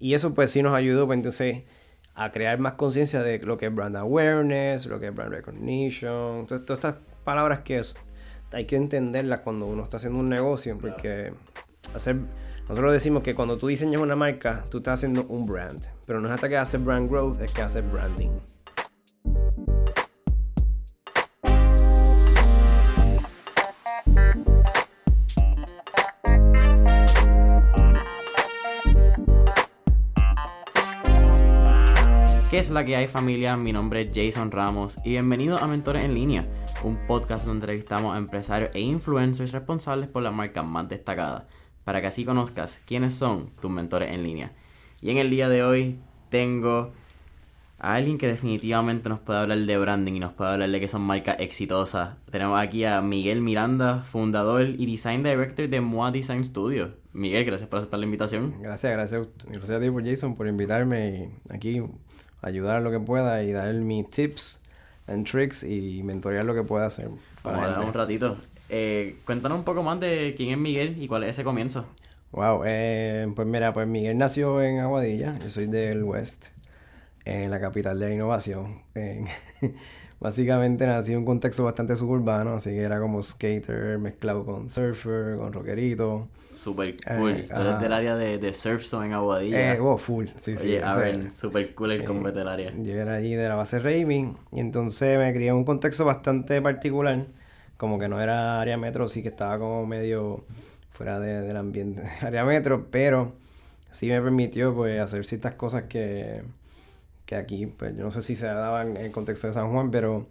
[0.00, 1.62] Y eso pues sí nos ayudó pues entonces
[2.14, 6.46] a crear más conciencia de lo que es brand awareness, lo que es brand recognition,
[6.46, 7.94] todas, todas estas palabras que es,
[8.50, 11.32] hay que entenderlas cuando uno está haciendo un negocio, porque
[11.94, 12.16] hacer,
[12.68, 16.28] nosotros decimos que cuando tú diseñas una marca, tú estás haciendo un brand, pero no
[16.28, 18.30] es hasta que haces brand growth, es que haces branding.
[32.60, 33.56] Es la que hay familia?
[33.56, 36.46] Mi nombre es Jason Ramos y bienvenido a Mentores en Línea,
[36.84, 41.44] un podcast donde entrevistamos a empresarios e influencers responsables por las marcas más destacadas,
[41.84, 44.52] para que así conozcas quiénes son tus mentores en línea.
[45.00, 46.92] Y en el día de hoy tengo
[47.78, 50.88] a alguien que definitivamente nos puede hablar de branding y nos puede hablar de que
[50.88, 52.16] son marcas exitosas.
[52.30, 56.92] Tenemos aquí a Miguel Miranda, fundador y design director de Moa Design Studio.
[57.14, 58.56] Miguel, gracias por aceptar la invitación.
[58.60, 61.82] Gracias, gracias, gracias a ti por Jason por invitarme y aquí
[62.42, 64.60] ayudar a lo que pueda y dar mis tips
[65.06, 67.08] and tricks y mentorear lo que pueda hacer.
[67.42, 68.36] Vamos a dar un ratito.
[68.68, 71.86] Eh, cuéntanos un poco más de quién es Miguel y cuál es ese comienzo.
[72.32, 76.46] Wow, eh, pues mira, pues Miguel nació en Aguadilla, yo soy del West,
[77.24, 78.82] en la capital de la innovación.
[80.20, 85.36] Básicamente nací en un contexto bastante suburbano, así que era como skater mezclado con surfer,
[85.36, 86.28] con rockerito.
[86.54, 87.30] Super cool.
[87.30, 89.74] Eh, Tú eres del área de, de surf zone en Aguadilla.
[89.74, 90.66] Eh, full, sí, sí.
[90.68, 92.70] Oye, a ver, super cool el combo del área.
[92.76, 96.60] Yo era allí de la base Raving y entonces me crié en un contexto bastante
[96.60, 97.26] particular.
[97.78, 100.44] Como que no era área metro, sí que estaba como medio
[100.92, 103.32] fuera de, del ambiente área metro, pero
[103.90, 106.42] sí me permitió pues hacer ciertas cosas que,
[107.30, 109.92] que aquí, pues yo no sé si se daban en el contexto de San Juan,
[109.92, 110.26] pero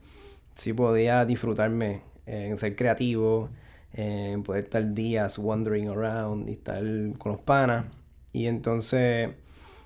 [0.55, 3.49] sí podía disfrutarme en ser creativo,
[3.93, 6.83] en poder estar días wandering around y estar
[7.17, 7.85] con los panas.
[8.33, 9.29] Y entonces,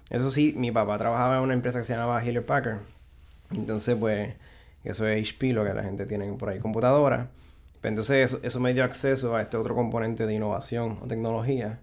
[0.10, 2.80] eso sí, mi papá trabajaba en una empresa que se llamaba Hewlett Packard.
[3.52, 4.34] Entonces, pues,
[4.84, 7.30] eso es HP, lo que la gente tiene por ahí, computadora.
[7.80, 11.80] Pero entonces eso, eso me dio acceso a este otro componente de innovación o tecnología.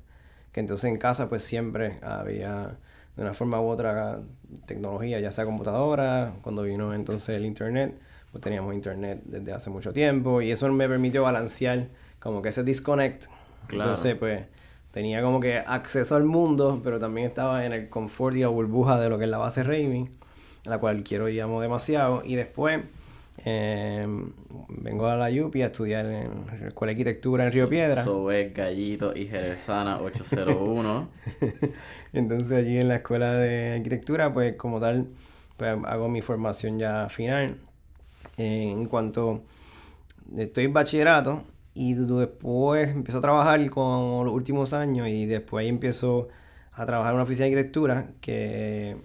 [0.51, 2.79] Que entonces en casa, pues siempre había
[3.21, 4.19] de una forma u otra
[4.65, 7.95] tecnología, ya sea computadora, cuando vino entonces el internet,
[8.33, 11.89] pues teníamos internet desde hace mucho tiempo y eso me permitió balancear
[12.19, 13.27] como que ese disconnect.
[13.67, 13.91] Claro.
[13.91, 14.47] Entonces, pues
[14.91, 18.99] tenía como que acceso al mundo, pero también estaba en el confort y la burbuja
[18.99, 20.09] de lo que es la base Raving,
[20.65, 22.23] la cual quiero y amo demasiado.
[22.25, 22.81] Y después
[23.45, 24.07] eh,
[24.69, 28.05] vengo a la UPI a estudiar en la Escuela de Arquitectura en Río Piedra.
[28.05, 31.09] Sobe, Gallito y Jerezana 801.
[32.13, 35.09] Entonces allí en la Escuela de Arquitectura, pues como tal,
[35.57, 37.57] pues hago mi formación ya final.
[38.37, 39.45] en cuanto
[40.37, 45.69] estoy en bachillerato, y después empiezo a trabajar con los últimos años y después ahí
[45.69, 46.29] empiezo
[46.73, 48.97] a trabajar en una oficina de arquitectura que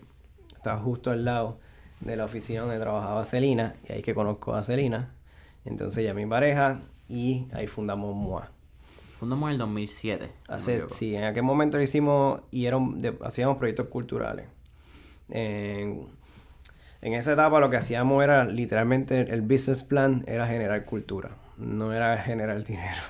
[0.56, 1.60] está justo al lado
[2.06, 5.14] de la oficina donde trabajaba Celina y ahí que conozco a Celina.
[5.66, 6.80] Entonces ya mi pareja
[7.10, 8.50] y ahí fundamos MOA.
[9.18, 10.32] Fundamos en el 2007.
[10.48, 14.48] Hace, sí, en aquel momento lo hicimos y eran de, hacíamos proyectos culturales.
[15.30, 16.08] En,
[17.02, 21.94] en esa etapa lo que hacíamos era literalmente el business plan era generar cultura no
[21.94, 23.02] era generar dinero.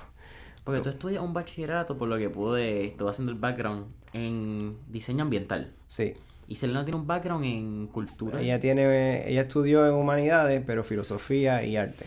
[0.63, 5.23] Porque tú estudias un bachillerato, por lo que pude, estuve haciendo el background en diseño
[5.23, 5.73] ambiental.
[5.87, 6.13] Sí.
[6.47, 8.39] Y Selena tiene un background en cultura.
[8.39, 12.05] Ella tiene, ella estudió en humanidades, pero filosofía y arte.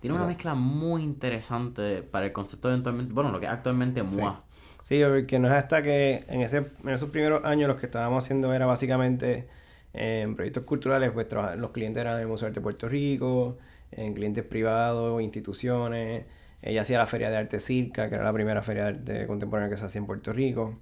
[0.00, 4.02] Tiene una mezcla muy interesante para el concepto de eventualmente, bueno, lo que es actualmente
[4.02, 4.42] MOA.
[4.82, 7.86] Sí, sí porque no es hasta que en, ese, en esos primeros años lo que
[7.86, 9.48] estábamos haciendo era básicamente
[9.92, 11.26] en proyectos culturales, pues
[11.56, 13.58] los clientes eran el Museo de Arte de Puerto Rico,
[13.90, 16.24] en clientes privados, instituciones.
[16.62, 19.70] Ella hacía la Feria de Arte Circa, que era la primera feria de arte contemporánea
[19.70, 20.78] que se hacía en Puerto Rico.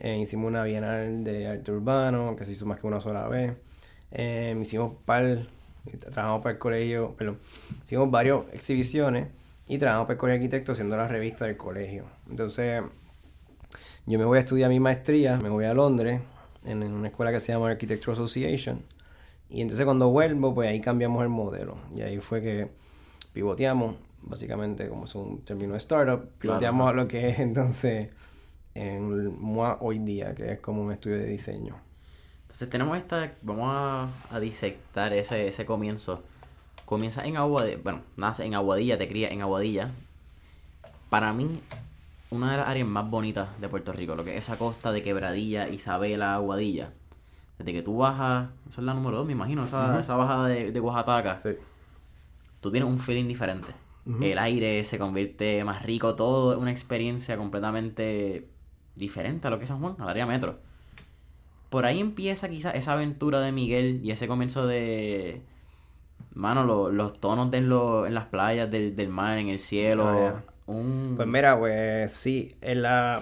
[0.00, 3.56] Eh, hicimos una bienal de arte urbano, que se hizo más que una sola vez.
[4.12, 5.46] Eh, hicimos par,
[6.00, 7.38] trabajamos para el colegio, perdón,
[7.84, 9.28] hicimos varias exhibiciones
[9.66, 12.04] y trabajamos para el colegio de arquitectos haciendo la revista del colegio.
[12.30, 12.82] Entonces,
[14.06, 16.20] yo me voy a estudiar mi maestría, me voy a Londres,
[16.64, 18.82] en una escuela que se llama Architecture Association
[19.50, 21.78] y entonces cuando vuelvo, pues ahí cambiamos el modelo.
[21.94, 22.68] Y ahí fue que
[23.32, 28.10] pivoteamos, básicamente como es un término de startup, pivoteamos a lo que es entonces
[28.78, 31.76] en MOA hoy día, que es como un estudio de diseño.
[32.42, 36.22] Entonces tenemos esta, vamos a, a disectar ese, ese comienzo.
[36.86, 39.90] Comienza en Aguadilla, bueno, nace en Aguadilla, te cría en Aguadilla.
[41.10, 41.60] Para mí,
[42.30, 45.02] una de las áreas más bonitas de Puerto Rico, lo que es esa costa de
[45.02, 46.90] Quebradilla, Isabela, Aguadilla
[47.58, 50.70] desde que tú bajas, eso es la número 2, me imagino, esa, esa bajada de,
[50.70, 51.50] de Oaxaca, Sí.
[52.60, 53.72] tú tienes un feeling diferente.
[54.22, 58.46] El aire se convierte más rico, todo es una experiencia completamente
[58.98, 60.58] diferente a lo que es San Juan, al área metro.
[61.70, 65.42] por ahí empieza quizás esa aventura de Miguel y ese comienzo de...
[66.34, 70.06] Mano, los tonos de lo, en las playas del, del mar, en el cielo.
[70.06, 71.14] Ah, un...
[71.16, 73.20] Pues mira, pues sí, en la...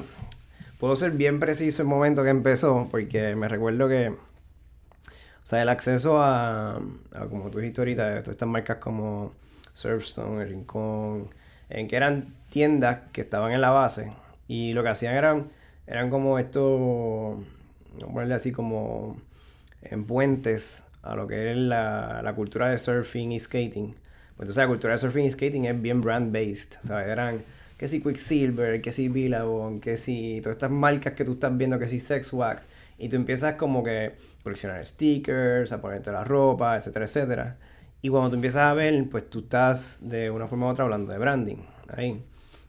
[0.78, 4.08] Puedo ser bien preciso el momento que empezó, porque me recuerdo que...
[4.08, 9.32] O sea, el acceso a, a como tú dijiste ahorita, todas estas marcas como
[9.72, 11.30] Surfstone, El Rincón,
[11.70, 14.12] en que eran tiendas que estaban en la base
[14.48, 15.50] y lo que hacían eran,
[15.86, 17.38] eran como estos,
[17.92, 19.16] vamos a ponerle así como
[19.82, 23.94] en puentes a lo que es la, la cultura de surfing y skating.
[24.36, 27.08] Pues entonces la cultura de surfing y skating es bien brand-based, ¿sabes?
[27.08, 27.42] Eran
[27.78, 31.78] que si Quicksilver, que si Billabong, que si todas estas marcas que tú estás viendo,
[31.78, 32.68] que si Sex Wax,
[32.98, 37.56] y tú empiezas como que coleccionar stickers, a ponerte la ropa, etcétera, etcétera.
[38.02, 41.12] Y cuando tú empiezas a ver, pues tú estás de una forma u otra hablando
[41.12, 42.22] de branding, ahí.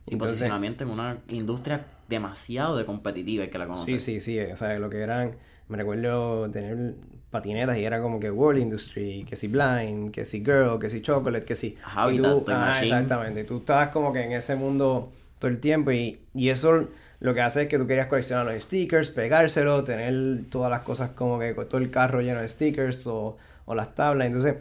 [0.06, 4.04] Y posicionamiento en una industria demasiado de competitiva y que la conoces.
[4.04, 4.40] Sí, sí, sí.
[4.52, 5.36] O sea, lo que eran...
[5.68, 6.96] Me recuerdo tener
[7.30, 11.02] patinetas y era como que World Industry, que si Blind, que si Girl, que si
[11.02, 11.78] Chocolate, que si...
[11.84, 13.44] Habitat, tú, ah, exactamente.
[13.44, 16.88] Tú estabas como que en ese mundo todo el tiempo y, y eso
[17.20, 21.10] lo que hace es que tú querías coleccionar los stickers, pegárselo, tener todas las cosas
[21.10, 24.28] como que todo el carro lleno de stickers o, o las tablas.
[24.28, 24.56] Entonces,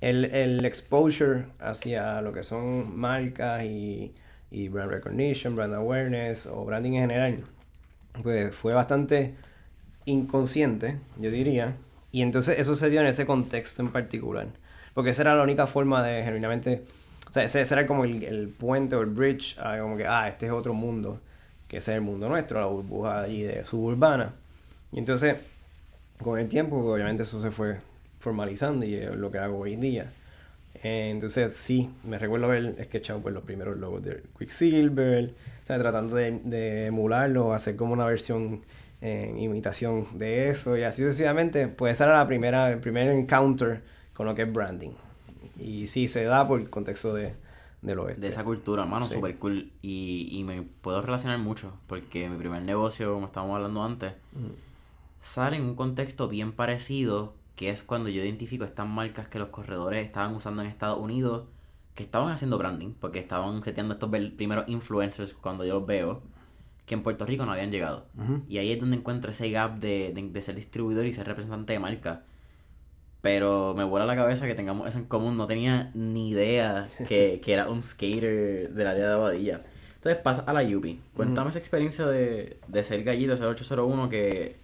[0.00, 4.12] el, el exposure hacia lo que son marcas y
[4.54, 7.44] y brand recognition, brand awareness o branding en general,
[8.22, 9.34] pues fue bastante
[10.04, 11.74] inconsciente, yo diría.
[12.12, 14.46] Y entonces eso se dio en ese contexto en particular.
[14.94, 16.84] Porque esa era la única forma de genuinamente...
[17.28, 20.46] O sea, ese, era como el, puente o el bridge a como que, ah, este
[20.46, 21.18] es otro mundo,
[21.66, 24.34] que ese es el mundo nuestro, la burbuja allí de suburbana.
[24.92, 25.34] Y entonces,
[26.22, 27.78] con el tiempo, obviamente eso se fue
[28.20, 30.12] formalizando y es lo que hago hoy en día.
[30.84, 35.34] Eh, entonces, sí, me recuerdo haber sketchado pues, los primeros logos de Quicksilver,
[35.66, 38.62] tratando de, emularlo, hacer como una versión
[39.00, 41.68] en imitación de eso y así sucesivamente.
[41.68, 43.82] Pues esa era la primera, el primer encounter
[44.12, 44.90] con lo que es branding.
[45.58, 47.32] Y sí, se da por el contexto de,
[47.80, 48.20] del oeste.
[48.20, 49.72] De esa cultura, mano, super cool.
[49.80, 54.12] Y, y me puedo relacionar mucho, porque mi primer negocio, como estábamos hablando antes,
[55.20, 59.48] sale en un contexto bien parecido que es cuando yo identifico estas marcas que los
[59.48, 61.44] corredores estaban usando en Estados Unidos,
[61.94, 66.22] que estaban haciendo branding, porque estaban seteando estos primeros influencers cuando yo los veo,
[66.86, 68.06] que en Puerto Rico no habían llegado.
[68.48, 71.78] Y ahí es donde encuentro ese gap de, de, ser distribuidor y ser representante de
[71.78, 72.24] marca.
[73.22, 75.38] Pero me vuela la cabeza que tengamos eso en común.
[75.38, 79.62] No tenía ni idea que, que era un skater del área de Abadilla.
[79.94, 81.00] Entonces pasa a la Yupi.
[81.16, 84.58] Cuéntame esa experiencia de, de ser gallito, ser 801, que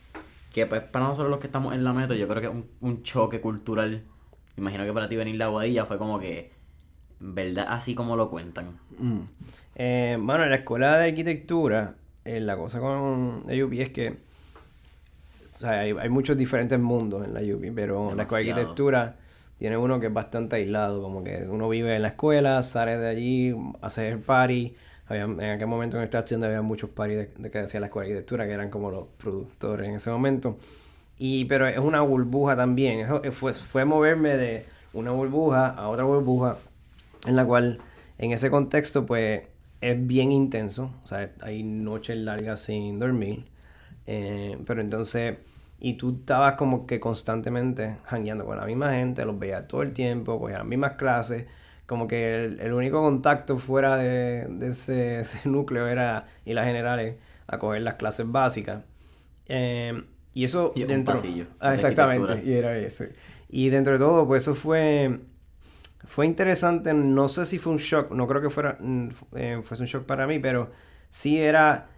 [0.53, 3.03] que pues para nosotros los que estamos en la metro, yo creo que es un,
[3.03, 4.03] choque cultural.
[4.57, 6.51] Imagino que para ti venir la Guadilla fue como que,
[7.21, 7.67] ¿verdad?
[7.69, 8.79] Así como lo cuentan.
[8.99, 9.21] Mm.
[9.77, 11.95] Eh, bueno, en la escuela de arquitectura,
[12.25, 14.31] eh, la cosa con la UP es que
[15.57, 19.17] o sea, hay, muchos diferentes mundos en la UP, pero la escuela de arquitectura
[19.59, 23.09] tiene uno que es bastante aislado, como que uno vive en la escuela, sale de
[23.09, 24.75] allí, hace el party,
[25.17, 28.15] en aquel momento en esta tienda había muchos paris de, que hacía la escuela de
[28.15, 30.59] arquitectura, que eran como los productores en ese momento.
[31.19, 33.07] Y, pero es una burbuja también.
[33.33, 36.59] fue, fue moverme de una burbuja a otra burbuja,
[37.27, 37.81] en la cual,
[38.19, 39.49] en ese contexto, pues
[39.81, 40.93] es bien intenso.
[41.05, 43.45] O sea, hay noches largas sin dormir.
[44.07, 45.39] Eh, pero entonces,
[45.81, 49.93] y tú estabas como que constantemente jangueando con la misma gente, los veías todo el
[49.93, 51.47] tiempo, cogías las mismas clases
[51.91, 57.17] como que el, único contacto fuera de, ese, núcleo era ir a generales
[57.49, 58.85] a coger las clases básicas.
[59.47, 60.01] Eh,
[60.33, 61.21] y eso dentro...
[61.59, 63.07] ah, exactamente, y era eso.
[63.49, 65.19] Y dentro de todo, pues eso fue...
[66.05, 69.83] Fue interesante, no sé si fue un shock, no creo que fuera mm, eh, fuese
[69.83, 70.71] un shock para mí, pero
[71.09, 71.89] sí era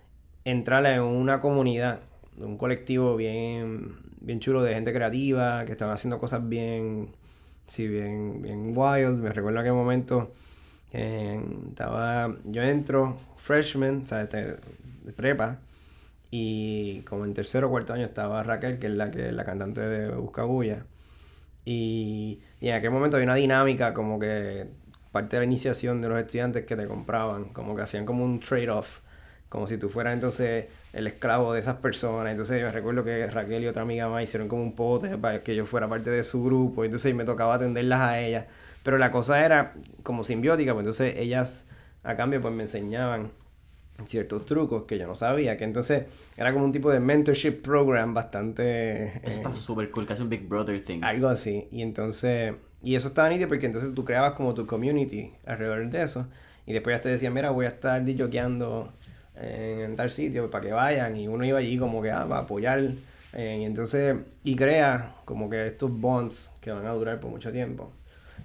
[0.44, 2.00] entrar en una comunidad,
[2.38, 7.10] un colectivo bien, bien chulo de gente creativa, que estaban haciendo cosas bien,
[7.66, 9.22] sí, bien, bien wild.
[9.22, 10.32] Me recuerdo aquel momento,
[10.92, 14.56] estaba, yo entro freshman, o sea, este,
[15.04, 15.58] de prepa,
[16.30, 19.80] y como en tercero o cuarto año estaba Raquel, que es la, que, la cantante
[19.80, 20.84] de Buscabulla.
[21.64, 24.66] Y, y en aquel momento había una dinámica como que
[25.12, 28.40] parte de la iniciación de los estudiantes que te compraban, como que hacían como un
[28.40, 29.00] trade-off
[29.52, 32.30] como si tú fueras entonces el esclavo de esas personas.
[32.30, 35.54] Entonces yo recuerdo que Raquel y otra amiga más hicieron como un pote para que
[35.54, 38.46] yo fuera parte de su grupo, entonces me tocaba atenderlas a ellas.
[38.82, 41.68] Pero la cosa era como simbiótica, pues entonces ellas
[42.02, 43.30] a cambio pues me enseñaban
[44.04, 46.04] ciertos trucos que yo no sabía, que entonces
[46.36, 49.18] era como un tipo de mentorship program bastante...
[49.18, 51.02] Eso está eh, súper cool, casi un Big Brother thing.
[51.02, 52.54] Algo así, y entonces...
[52.82, 56.26] Y eso estaba nítido porque entonces tú creabas como tu community alrededor de eso.
[56.66, 58.92] Y después ya te decían, mira, voy a estar disjoqueando
[59.36, 62.80] en tal sitio para que vayan y uno iba allí como que ah, a apoyar
[63.34, 67.50] Eh, y entonces, y crea como que estos bonds que van a durar por mucho
[67.50, 67.90] tiempo.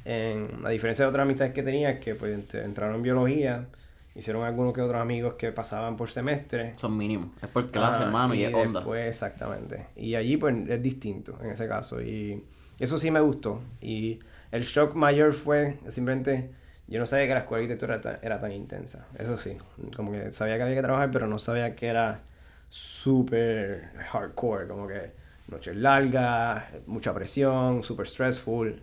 [0.06, 3.67] En, a diferencia de otras amistades que tenía, que pues ent- entraron en biología,
[4.15, 6.74] hicieron algunos que otros amigos que pasaban por semestre.
[6.77, 7.29] Son mínimos.
[7.41, 8.79] Es por clase, hermano, y, es onda.
[8.79, 9.88] después, exactamente.
[9.98, 12.01] Y allí pues es distinto en ese caso.
[12.01, 12.46] Y
[12.79, 13.62] eso sí me gustó.
[13.82, 14.20] Y
[14.51, 16.50] el shock mayor fue simplemente,
[16.88, 19.08] yo no sabía que la escuela de arquitectura era tan, era tan intensa.
[19.17, 19.58] Eso sí.
[19.96, 22.22] Como que sabía que había que trabajar, pero no sabía que era
[22.70, 24.67] súper hardcore.
[24.67, 25.12] Como que
[25.50, 28.82] noches largas, mucha presión, súper stressful.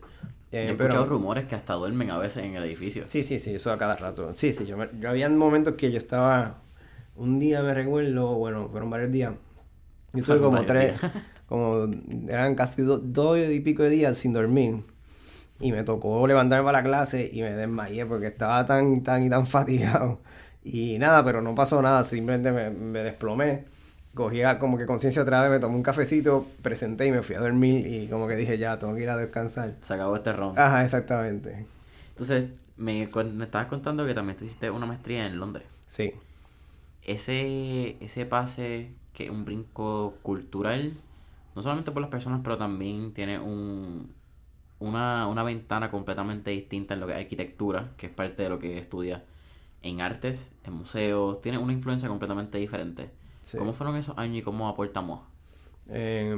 [0.53, 3.07] Eh, Yo he pero- escuchado rumores que hasta duermen a veces en el edificio.
[3.07, 4.31] Sí, sí, sí, eso a cada rato.
[4.35, 6.59] Sí, sí, yo, me- yo había momentos que yo estaba,
[7.17, 9.35] un día me recuerdo, bueno, fueron varios días,
[10.13, 10.95] yo estuve como tres,
[11.49, 11.87] como
[12.29, 14.85] eran casi do- dos y pico de días sin dormir.
[15.65, 19.31] Y me tocó levantarme para la clase y me desmayé porque estaba tan, tan y
[19.31, 20.21] tan fatigado.
[20.63, 23.65] Y nada, pero no pasó nada, simplemente me, me desplomé.
[24.13, 27.41] Cogía como que conciencia otra vez, me tomé un cafecito, presenté y me fui a
[27.41, 29.73] dormir y como que dije, ya, tengo que ir a descansar.
[29.81, 30.59] Se acabó este round.
[30.59, 31.65] Ajá, exactamente.
[32.11, 35.65] Entonces, me, me estabas contando que también tú hiciste una maestría en Londres.
[35.87, 36.13] Sí.
[37.07, 40.93] Ese, ese pase, que es un brinco cultural,
[41.57, 44.13] no solamente por las personas, pero también tiene un,
[44.79, 48.59] una, una ventana completamente distinta en lo que es arquitectura, que es parte de lo
[48.59, 49.25] que estudia
[49.83, 53.11] en artes, en museos, tiene una influencia completamente diferente.
[53.43, 53.59] Sí.
[53.59, 55.21] ¿Cómo fueron esos años y cómo aportamos?
[55.89, 56.35] Eh,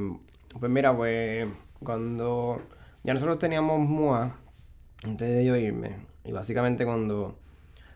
[0.59, 1.47] pues mira, pues
[1.79, 2.61] cuando
[3.03, 4.35] ya nosotros teníamos MUA,
[5.03, 7.37] antes de yo irme, y básicamente cuando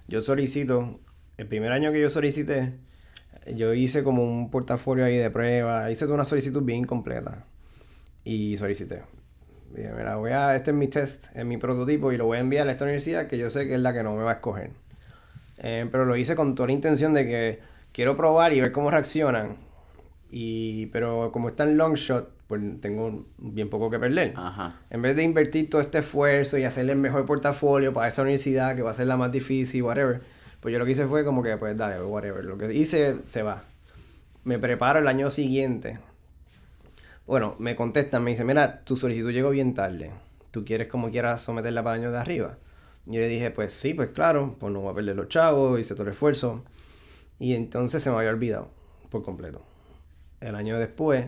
[0.07, 0.99] yo solicito,
[1.37, 2.77] el primer año que yo solicité,
[3.55, 7.45] yo hice como un portafolio ahí de pruebas, hice toda una solicitud bien completa
[8.23, 9.03] y solicité.
[9.75, 12.41] Dije, mira, voy a, este es mi test, es mi prototipo y lo voy a
[12.41, 14.33] enviar a esta universidad que yo sé que es la que no me va a
[14.35, 14.71] escoger.
[15.59, 17.59] Eh, pero lo hice con toda la intención de que
[17.91, 19.57] quiero probar y ver cómo reaccionan.
[20.29, 24.33] Y, pero como está en long shot, pues tengo bien poco que perder.
[24.35, 24.75] Ajá.
[24.89, 28.75] En vez de invertir todo este esfuerzo y hacerle el mejor portafolio para esa universidad
[28.75, 30.21] que va a ser la más difícil, whatever,
[30.59, 32.43] pues yo lo que hice fue como que, pues dale, whatever.
[32.43, 33.63] Lo que hice se va.
[34.43, 35.99] Me preparo el año siguiente.
[37.31, 40.11] Bueno, me contestan, me dicen, mira, tu solicitud llegó bien tarde.
[40.51, 42.57] ¿Tú quieres como quieras someterla para el año de arriba?
[43.05, 45.79] Y yo le dije, pues sí, pues claro, pues no voy a perder los chavos,
[45.79, 46.65] hice todo el esfuerzo.
[47.39, 48.67] Y entonces se me había olvidado
[49.09, 49.63] por completo.
[50.41, 51.27] El año después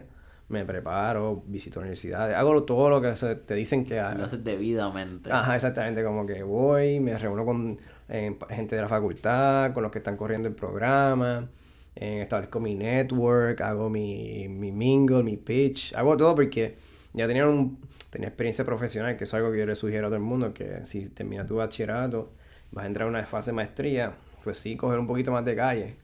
[0.49, 4.25] me preparo, visito universidades, hago todo lo que se- te dicen que Lo haga.
[4.25, 5.31] haces debidamente.
[5.31, 7.77] Ajá, exactamente, como que voy, me reúno con
[8.09, 11.47] eh, gente de la facultad, con los que están corriendo el programa,
[11.95, 16.77] eh, establezco mi network, hago mi, mi mingle, mi pitch, hago todo porque
[17.13, 20.17] ya tenía, un, tenía experiencia profesional, que es algo que yo le sugiero a todo
[20.17, 22.31] el mundo, que si terminas tu bachillerato,
[22.71, 25.55] vas a entrar a una fase de maestría, pues sí, coger un poquito más de
[25.55, 25.95] calle,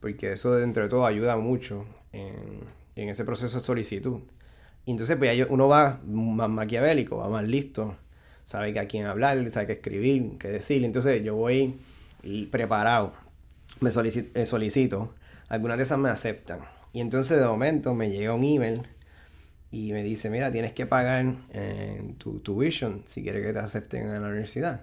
[0.00, 4.20] porque eso dentro de todo ayuda mucho en, ese proceso de solicitud.
[4.86, 7.96] Entonces, pues uno va más maquiavélico, va más listo,
[8.44, 10.84] sabe que a quién hablar, sabe qué escribir, qué decir.
[10.84, 11.78] Entonces, yo voy
[12.50, 13.12] preparado,
[13.80, 15.14] me eh, solicito,
[15.48, 16.60] algunas de esas me aceptan.
[16.92, 18.82] Y entonces, de momento, me llega un email
[19.70, 24.08] y me dice: Mira, tienes que pagar eh, tu tuition si quieres que te acepten
[24.08, 24.82] en la universidad.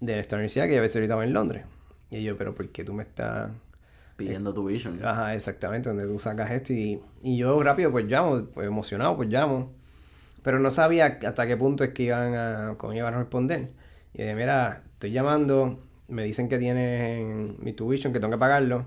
[0.00, 1.64] De esta universidad que ya ves ahorita en Londres.
[2.10, 3.50] Y yo, ¿pero por qué tú me estás.?
[4.16, 5.00] Pidiendo tu vision.
[5.02, 9.30] Ajá, exactamente, donde tú sacas esto y, y yo rápido pues llamo, pues emocionado pues
[9.30, 9.72] llamo,
[10.42, 13.70] pero no sabía hasta qué punto es que iban a, cómo iban a responder.
[14.12, 18.86] Y dije, mira, estoy llamando, me dicen que tienen mi tuition, que tengo que pagarlo,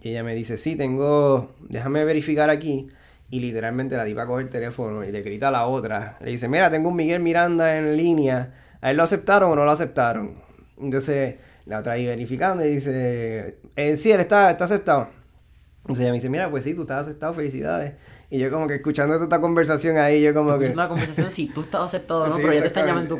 [0.00, 2.88] y ella me dice, sí, tengo, déjame verificar aquí,
[3.30, 6.48] y literalmente la tipa coge el teléfono y le grita a la otra, le dice,
[6.48, 10.34] mira, tengo un Miguel Miranda en línea, ¿a él lo aceptaron o no lo aceptaron?
[10.78, 15.08] Entonces la otra ahí verificando y dice, eh, sí, él está, está aceptado.
[15.82, 17.94] Entonces ella me dice, mira, pues sí, tú estás aceptado, felicidades.
[18.30, 20.68] Y yo como que escuchando toda esta conversación ahí, yo como que...
[20.70, 23.18] Una conversación si tú estás aceptado no, Sí, pero ya te están llamando.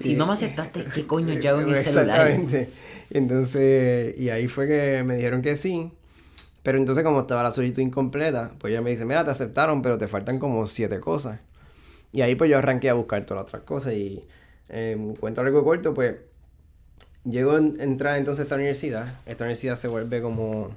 [0.00, 2.28] Si no me aceptaste, ¿qué coño yo hago en celular?
[2.28, 2.70] Exactamente.
[3.10, 5.92] Entonces, y ahí fue que me dijeron que sí.
[6.62, 9.98] Pero entonces como estaba la solicitud incompleta, pues ella me dice, mira, te aceptaron, pero
[9.98, 11.40] te faltan como siete cosas.
[12.12, 14.22] Y ahí pues yo arranqué a buscar todas las otras cosas y
[14.70, 16.18] eh, cuento algo corto, pues
[17.24, 19.06] llego a en- entrar entonces a esta universidad.
[19.26, 20.76] Esta universidad se vuelve como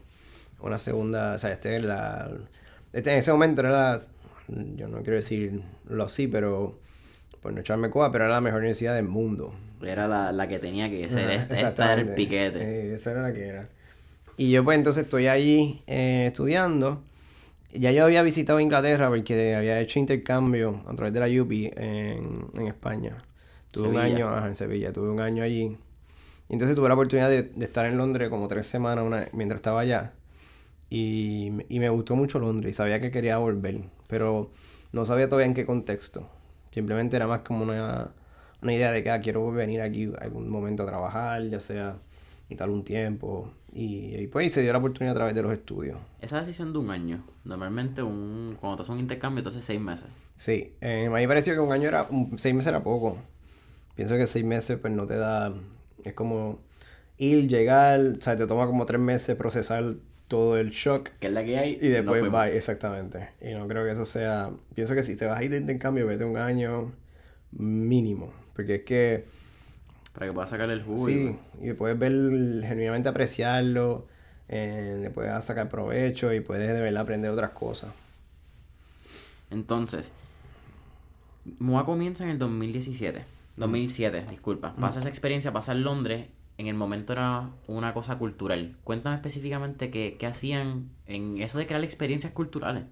[0.61, 2.31] una segunda, o sea, este es la,
[2.93, 4.01] este en ese momento era la,
[4.75, 6.79] yo no quiero decirlo así, pero
[7.41, 9.53] por no echarme coa, pero era la mejor universidad del mundo.
[9.83, 11.29] Era la, la que tenía que ser.
[11.31, 12.61] Ajá, Esta, esta era el piquete.
[12.91, 13.69] Eh, esa era la que era.
[14.37, 17.01] Y yo pues entonces estoy allí eh, estudiando.
[17.73, 22.47] Ya yo había visitado Inglaterra porque había hecho intercambio a través de la UPI en,
[22.55, 23.23] en España.
[23.71, 25.77] Tuve un año, ajá, en Sevilla, tuve un año allí.
[26.49, 29.59] Y entonces tuve la oportunidad de, de estar en Londres como tres semanas una- mientras
[29.59, 30.13] estaba allá.
[30.89, 34.51] Y, y me gustó mucho Londres y sabía que quería volver, pero
[34.91, 36.27] no sabía todavía en qué contexto.
[36.71, 38.09] Simplemente era más como una,
[38.61, 41.97] una idea de que ah, quiero venir aquí algún momento a trabajar, ya sea
[42.49, 43.51] y tal un tiempo.
[43.73, 45.97] Y, y pues se dio la oportunidad a través de los estudios.
[46.21, 49.79] Esa decisión de un año, normalmente un, cuando te haces un intercambio te hace seis
[49.79, 50.07] meses.
[50.37, 53.17] Sí, eh, a mí me pareció que un año era, un- seis meses era poco.
[53.95, 55.53] Pienso que seis meses pues no te da,
[56.03, 56.59] es como
[57.17, 59.93] ir, llegar, o sea, te toma como tres meses procesar
[60.27, 61.77] todo el shock Que es la que hay.
[61.81, 62.45] y después fuimos.
[62.47, 63.29] exactamente.
[63.41, 66.07] Y no creo que eso sea, pienso que si te vas a ir de intercambio,
[66.07, 66.91] vete un año
[67.51, 69.25] mínimo, porque es que
[70.13, 71.05] Para que puedas sacar el jugo.
[71.05, 74.07] Sí, y puedes ver, genuinamente apreciarlo,
[74.49, 77.91] eh, le puedes sacar provecho y puedes de verdad aprender otras cosas.
[79.49, 80.11] Entonces,
[81.59, 83.23] MOA comienza en el 2017.
[83.57, 84.73] 2007, disculpa.
[84.75, 86.27] Pasa esa experiencia, pasa en Londres.
[86.57, 88.77] En el momento era una cosa cultural.
[88.83, 92.83] Cuéntame específicamente qué, qué hacían en eso de crear experiencias culturales.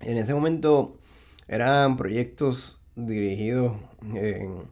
[0.00, 0.98] En ese momento
[1.48, 3.74] eran proyectos dirigidos
[4.14, 4.62] en-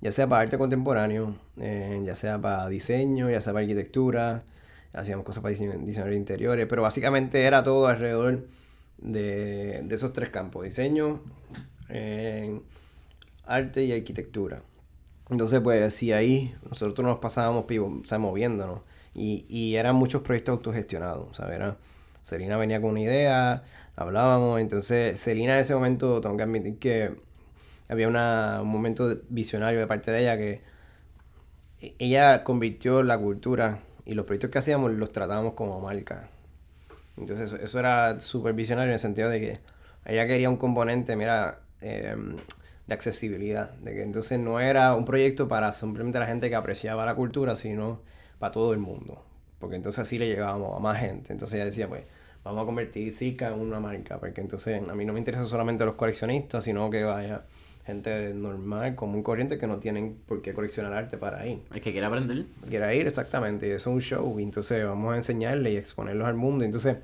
[0.00, 4.44] ya sea para arte contemporáneo, ya sea para diseño, ya sea para arquitectura,
[4.92, 8.46] hacíamos cosas para diseño, de interiores, pero básicamente era todo alrededor
[8.98, 11.20] de, esos tres campos, diseño,
[13.44, 14.62] arte y arquitectura.
[15.30, 18.80] Entonces, pues, sí, ahí nosotros nos pasábamos o sea, moviéndonos.
[19.14, 21.56] Y, y eran muchos proyectos autogestionados, ¿sabes?
[21.56, 21.76] Era,
[22.58, 23.64] venía con una idea,
[23.96, 24.60] hablábamos.
[24.60, 27.16] Entonces, Celina en ese momento, tengo que admitir que
[27.88, 30.62] había una- un momento visionario de parte de ella que
[31.98, 36.28] ella convirtió la cultura y los proyectos que hacíamos los tratábamos como marca.
[37.16, 39.58] Entonces, eso, era súper visionario en el sentido de que
[40.04, 42.16] ella quería un componente, mira, eh,
[42.86, 43.70] de accesibilidad.
[43.74, 47.54] De que entonces no era un proyecto para simplemente la gente que apreciaba la cultura,
[47.56, 48.00] sino
[48.38, 49.24] para todo el mundo.
[49.58, 51.32] Porque entonces así le llegábamos a más gente.
[51.32, 52.04] Entonces ella decía, pues,
[52.44, 54.18] vamos a convertir Zika en una marca.
[54.18, 57.42] Porque entonces a mí no me interesa solamente los coleccionistas, sino que vaya
[57.88, 61.90] gente normal, común corriente, que no tienen por qué coleccionar arte para ir El que
[61.92, 62.44] quiera aprender.
[62.68, 66.64] quiera ir, exactamente, es un show, y entonces vamos a enseñarle y exponerlos al mundo.
[66.64, 66.98] Entonces,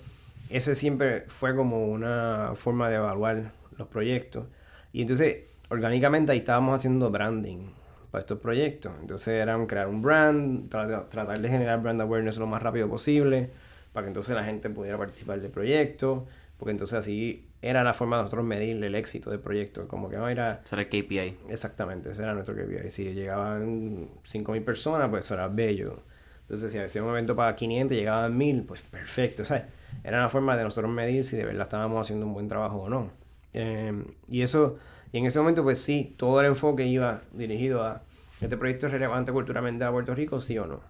[0.51, 4.45] ese siempre fue como una forma de evaluar los proyectos.
[4.93, 5.39] Y entonces,
[5.71, 7.71] orgánicamente ahí estábamos haciendo branding
[8.11, 8.93] para estos proyectos.
[9.01, 12.89] Entonces, era un- crear un brand, tra- tratar de generar brand awareness lo más rápido
[12.89, 13.51] posible,
[13.95, 16.27] para que entonces la gente pudiera participar del proyecto,
[16.59, 19.89] porque entonces así era la forma de nosotros medir el éxito del proyecto.
[19.89, 21.39] Como que no era Eso era el KPI.
[21.49, 22.91] Exactamente, ese era nuestro KPI.
[22.91, 26.03] Si llegaban 5.000 personas, pues eso era bello.
[26.43, 29.45] Entonces, si hacía un evento para 500 y llegaban 1.000, pues perfecto.
[29.47, 29.65] ¿sabes?
[30.03, 32.89] Era una forma de nosotros medir si de verdad estábamos haciendo un buen trabajo o
[32.91, 33.11] no.
[33.55, 33.93] Eh,
[34.29, 34.77] y eso,
[35.11, 38.03] y en ese momento, pues sí, todo el enfoque iba dirigido a
[38.43, 40.81] este proyecto es relevante culturalmente a Puerto Rico, sí o no.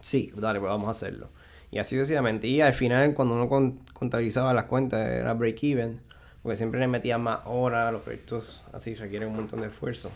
[0.00, 1.28] Sí, dale, pues vamos a hacerlo.
[1.70, 2.46] Y así sucesivamente.
[2.48, 6.00] Y al final, cuando uno con- contabilizaba las cuentas, era break-even,
[6.42, 10.10] porque siempre le metían más horas, los proyectos así requieren un montón de esfuerzo.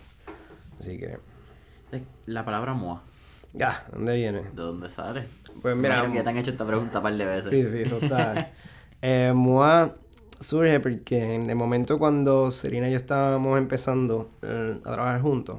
[0.80, 1.18] Así que,
[2.26, 3.02] La palabra MOA.
[3.52, 4.40] ya, ¿dónde viene?
[4.42, 5.22] ¿De dónde sale?
[5.62, 7.50] Pues mira, Imagino que ya te han hecho esta pregunta un par de veces.
[7.50, 8.52] Sí, sí, eso está.
[9.02, 9.94] eh, MOA
[10.40, 15.58] surge porque en el momento cuando Serena y yo estábamos empezando eh, a trabajar juntos,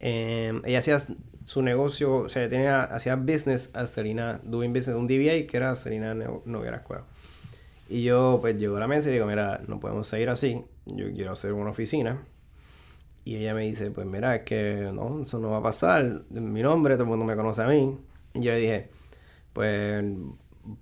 [0.00, 0.98] eh, ella hacía
[1.46, 5.74] su negocio, o sea, tenía, hacía business a Serena, doing business, un DBA que era
[6.14, 7.04] No- Noguera Escuela.
[7.88, 11.12] Y yo, pues, llego a la mesa y digo, mira, no podemos seguir así, yo
[11.12, 12.18] quiero hacer una oficina.
[13.26, 16.22] Y ella me dice, pues mira, es que no, eso no va a pasar.
[16.30, 17.96] Mi nombre, todo el mundo me conoce a mí.
[18.34, 18.88] Y yo le dije,
[19.52, 20.04] pues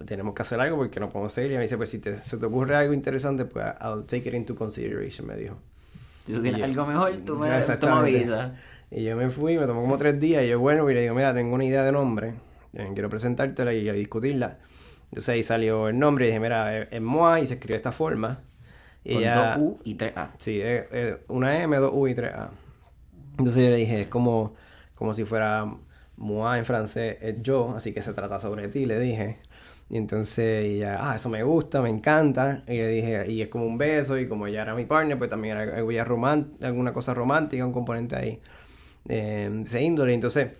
[0.06, 1.50] tenemos que hacer algo porque no podemos seguir.
[1.50, 4.28] Y ella me dice, pues si te, se te ocurre algo interesante, pues I'll take
[4.28, 5.56] it into consideration, me dijo.
[6.26, 7.48] Si tú tienes algo mejor, tú me,
[7.78, 8.52] tú me avisas.
[8.94, 10.44] Y yo me fui, me tomó como tres días.
[10.44, 12.34] Y yo, bueno, y le digo, mira, tengo una idea de nombre.
[12.74, 14.58] eh, quiero presentártela y, discutirla.
[15.04, 17.92] Entonces ahí salió el nombre y dije, mira, es, MOA y se escribe de esta
[17.92, 18.40] forma.
[19.02, 20.32] Y Con ella- dos U y tres A.
[20.36, 22.50] Sí, es, es una M, dos U y tres A.
[23.38, 24.54] Entonces yo le dije, es como,
[24.94, 25.66] como si fuera
[26.16, 29.38] moi en francés, es yo, así que se trata sobre ti, le dije.
[29.88, 32.62] Y entonces ella, ah, eso me gusta, me encanta.
[32.68, 35.30] Y le dije, y es como un beso, y como ella era mi partner, pues
[35.30, 38.40] también era román- alguna cosa romántica, un componente ahí
[39.04, 40.14] de ese índole.
[40.14, 40.50] Entonces,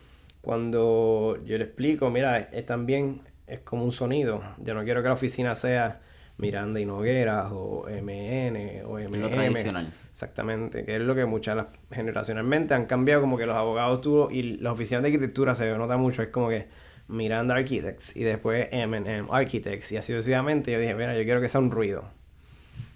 [0.40, 4.42] cuando yo le explico, mira, es también, es como un sonido.
[4.58, 6.00] Yo no quiero que la oficina sea
[6.38, 9.18] Miranda y Nogueras o MN o MM.
[9.20, 9.88] Lo tradicional.
[10.10, 14.28] Exactamente, que es lo que muchas las- generacionalmente han cambiado, como que los abogados tú
[14.30, 16.66] y las oficinas de arquitectura se nota mucho, es como que
[17.08, 20.72] Miranda Architects y después M&M Architects y así sucesivamente.
[20.72, 22.04] Yo dije, mira, yo quiero que sea un ruido.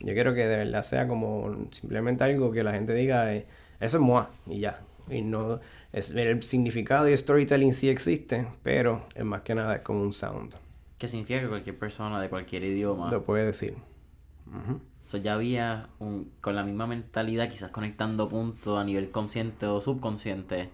[0.01, 3.47] Yo quiero que de verdad sea como simplemente algo que la gente diga, eh,
[3.81, 4.81] eso es moi y ya.
[5.11, 5.61] Y no,
[5.93, 10.13] es, el significado y storytelling sí existe, pero es más que nada es como un
[10.13, 10.55] sound.
[10.99, 13.11] Que significa que cualquier persona de cualquier idioma...
[13.11, 13.75] Lo puede decir.
[15.07, 19.81] Eso ya había un, con la misma mentalidad, quizás conectando puntos a nivel consciente o
[19.81, 20.71] subconsciente,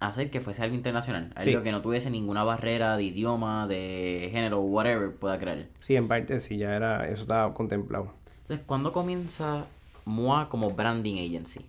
[0.00, 1.32] hacer que fuese algo internacional.
[1.36, 5.68] Algo que no tuviese ninguna barrera de idioma, de género, whatever pueda creer.
[5.80, 8.12] Sí, en parte sí, ya era, eso estaba contemplado.
[8.42, 9.66] Entonces, ¿cuándo comienza
[10.04, 11.64] MOA como branding agency?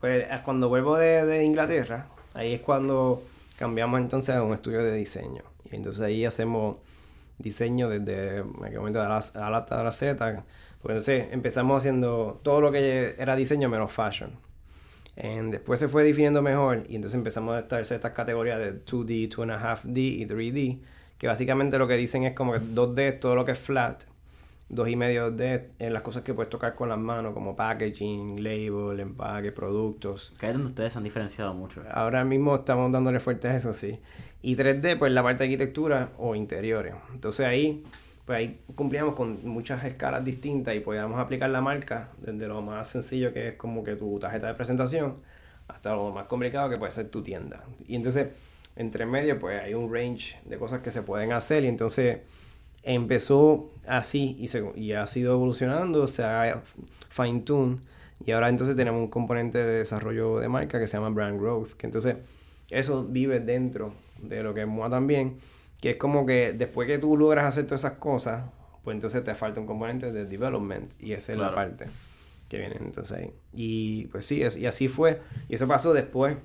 [0.00, 3.22] Pues cuando vuelvo de, Inglaterra, ahí es cuando
[3.58, 5.42] cambiamos entonces a un estudio de diseño.
[5.70, 6.76] Y entonces ahí hacemos
[7.38, 10.44] diseño desde momento a la, a la, la Z.
[10.82, 14.30] Pues entonces empezamos haciendo todo lo que era diseño menos fashion.
[15.16, 19.98] después se fue definiendo mejor y entonces empezamos a establecer estas categorías de 2D, 2.5D
[19.98, 20.80] y 3D,
[21.18, 24.04] que básicamente lo que dicen es como que 2D todo lo que es flat
[24.68, 28.42] dos y medio de en las cosas que puedes tocar con las manos, como packaging,
[28.42, 30.34] label, empaque, productos.
[30.38, 31.82] Que es donde ustedes han diferenciado mucho.
[31.90, 33.98] Ahora mismo estamos dándole fuerte a eso, sí.
[34.42, 36.94] Y 3D, pues la parte de arquitectura o interiores.
[37.12, 37.84] Entonces ahí,
[38.26, 42.90] pues ahí cumplíamos con muchas escalas distintas y podíamos aplicar la marca desde lo más
[42.90, 45.16] sencillo que es como que tu tarjeta de presentación
[45.66, 47.62] hasta lo más complicado que puede ser tu tienda.
[47.86, 48.28] Y entonces,
[48.76, 52.20] entre medio, pues hay un range de cosas que se pueden hacer y entonces
[52.88, 56.62] empezó así y, se, y ha sido evolucionando, se ha
[57.10, 57.76] fine tune
[58.24, 61.74] y ahora entonces tenemos un componente de desarrollo de marca que se llama brand growth,
[61.74, 62.16] que entonces
[62.70, 65.36] eso vive dentro de lo que es MOA también,
[65.80, 68.44] que es como que después que tú logras hacer todas esas cosas,
[68.82, 71.86] pues entonces te falta un componente de development y esa es la parte
[72.48, 73.30] que viene entonces ahí.
[73.52, 76.38] Y pues sí, y así fue, y eso pasó después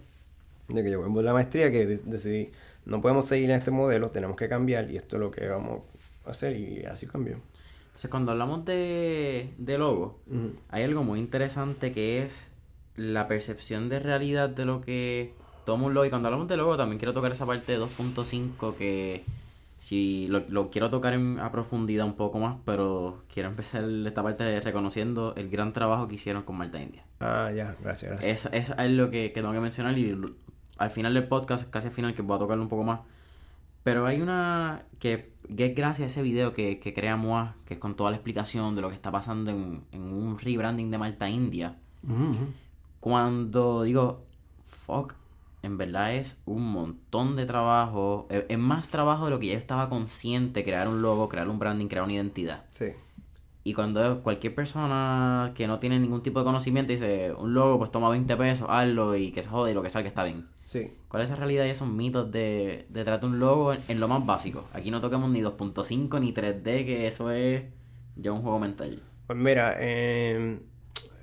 [0.67, 2.51] de que yo a la maestría, que decidí,
[2.85, 5.83] no podemos seguir en este modelo, tenemos que cambiar y esto es lo que vamos
[6.25, 7.37] hacer y así cambió.
[7.87, 10.19] Entonces, cuando hablamos de, de logo,
[10.69, 12.51] hay algo muy interesante que es
[12.95, 15.33] la percepción de realidad de lo que
[15.65, 16.05] toma un logo.
[16.05, 19.23] Y cuando hablamos de logo, también quiero tocar esa parte de 2.5 que
[19.77, 24.61] si lo, quiero tocar en, a profundidad un poco más, pero quiero empezar esta parte
[24.61, 27.03] reconociendo el gran trabajo que hicieron con Malta India.
[27.19, 28.49] Ah, ya, gracias, gracias.
[28.53, 30.17] Es, es lo que, que, tengo que mencionar y
[30.77, 33.01] al final del podcast, casi al final, que voy a tocarlo un poco más,
[33.83, 37.95] pero hay una que, gracias a ese video que, que crea Moa, que es con
[37.95, 41.77] toda la explicación de lo que está pasando en, un rebranding de Malta India.
[42.99, 44.23] Cuando digo,
[44.65, 45.13] fuck,
[45.61, 48.27] en verdad es un montón de trabajo.
[48.29, 51.59] Es, es, más trabajo de lo que yo estaba consciente, crear un logo, crear un
[51.59, 52.65] branding, crear una identidad.
[52.71, 52.87] Sí.
[53.65, 57.91] Y cuando cualquier persona que no tiene ningún tipo de conocimiento dice un logo, pues
[57.91, 60.47] toma 20 pesos, hazlo y que se jode y lo que salga está bien.
[60.61, 60.91] Sí.
[61.07, 64.25] ¿Cuál es la realidad de esos mitos de, de tratar un logo en, lo más
[64.25, 64.65] básico?
[64.73, 67.63] Aquí no toquemos ni 2.5 ni 3D, que eso es
[68.17, 69.01] ya un juego mental.
[69.27, 70.59] Pues mira, eh,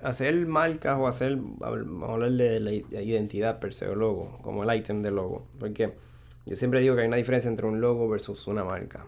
[0.02, 2.72] hacer marcas o hacer, vamos a hablar de la
[3.02, 5.46] identidad per se o logo, como el item del logo.
[5.58, 5.92] Porque
[6.46, 9.04] yo siempre digo que hay una diferencia entre un logo versus una marca.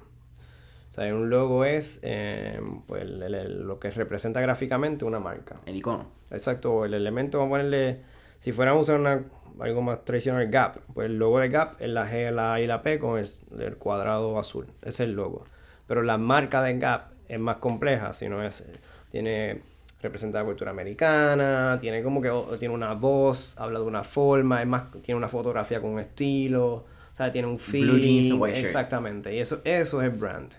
[0.92, 5.58] O sea, un logo es eh, pues, lo que representa gráficamente una marca.
[5.64, 6.10] El icono.
[6.30, 8.00] Exacto, el elemento, vamos a ponerle,
[8.38, 9.24] si fuéramos a usar una,
[9.60, 12.66] algo más tradicional, Gap, pues el logo de Gap es la G, la A y
[12.66, 15.46] la P con el, cuadrado azul, ese es el logo.
[15.86, 18.62] Pero la marca de Gap es más compleja, si no es,
[19.10, 19.62] tiene,
[20.02, 24.68] representa la cultura americana, tiene como que, tiene una voz, habla de una forma, es
[24.68, 28.42] más, tiene una fotografía con un estilo, o sea, tiene un feeling.
[28.56, 30.52] Exactamente, y eso, eso es brand.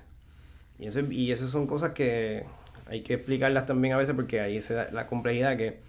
[0.84, 2.44] Y eso, y eso son cosas que
[2.88, 5.80] hay que explicarlas también a veces porque ahí se da la complejidad que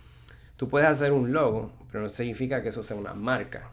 [0.56, 3.70] tú puedes hacer un logo, pero no significa que eso sea una marca.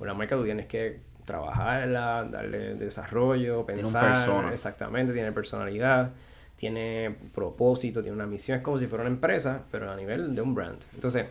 [0.00, 4.52] Una marca tú tienes que trabajarla, darle desarrollo, pensar.
[4.52, 6.10] Exactamente, tiene personalidad,
[6.56, 8.58] tiene propósito, tiene una misión.
[8.58, 10.82] Es como si fuera una empresa, pero a nivel de un brand.
[10.96, 11.26] Entonces,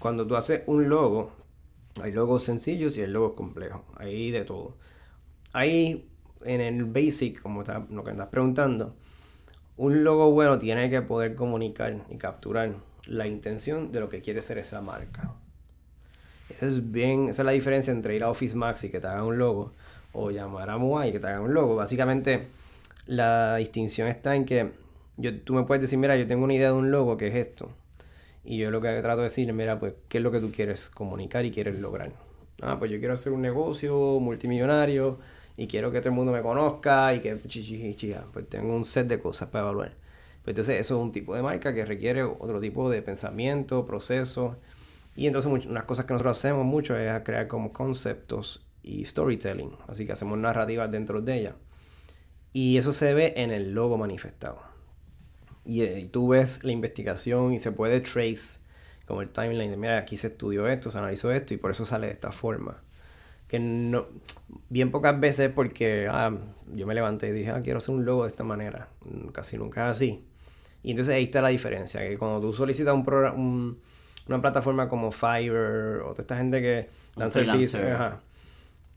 [0.00, 1.30] cuando tú haces un logo,
[2.02, 3.82] hay logos sencillos y hay logos complejos.
[3.96, 4.76] Hay de todo.
[5.52, 6.10] Hay
[6.44, 8.94] en el basic, como lo que estás preguntando,
[9.76, 12.74] un logo bueno tiene que poder comunicar y capturar
[13.06, 15.32] la intención de lo que quiere ser esa marca.
[16.60, 19.24] es bien, esa es la diferencia entre ir a Office Max y que te haga
[19.24, 19.72] un logo
[20.12, 21.76] o llamar a Moai y que te haga un logo.
[21.76, 22.46] Básicamente,
[23.06, 24.70] la distinción está en que
[25.16, 27.34] yo, tú me puedes decir, mira, yo tengo una idea de un logo que es
[27.34, 27.70] esto.
[28.44, 30.90] Y yo lo que trato de decir, mira, pues, ¿qué es lo que tú quieres
[30.90, 32.12] comunicar y quieres lograr?
[32.62, 35.18] Ah, pues yo quiero hacer un negocio multimillonario
[35.56, 39.20] y quiero que todo el mundo me conozca y que pues tengo un set de
[39.20, 39.92] cosas para evaluar.
[40.42, 44.56] Pues entonces eso es un tipo de marca que requiere otro tipo de pensamiento, proceso.
[45.16, 49.72] Y entonces unas cosas que nosotros hacemos mucho es crear como conceptos y storytelling.
[49.86, 51.56] Así que hacemos narrativas dentro de ella.
[52.52, 54.60] Y eso se ve en el logo manifestado.
[55.64, 58.60] Y, eh, y tú ves la investigación y se puede trace
[59.06, 61.86] como el timeline de, mira, aquí se estudió esto, se analizó esto y por eso
[61.86, 62.82] sale de esta forma.
[63.48, 64.06] Que no,
[64.68, 66.32] bien pocas veces porque ah,
[66.74, 68.88] yo me levanté y dije, ah, quiero hacer un logo de esta manera.
[69.04, 70.24] Mm, Casi nunca es así.
[70.82, 73.36] Y entonces ahí está la diferencia, que cuando tú solicitas un programa,
[74.26, 77.82] una plataforma como Fiverr o toda esta gente que dan servicios,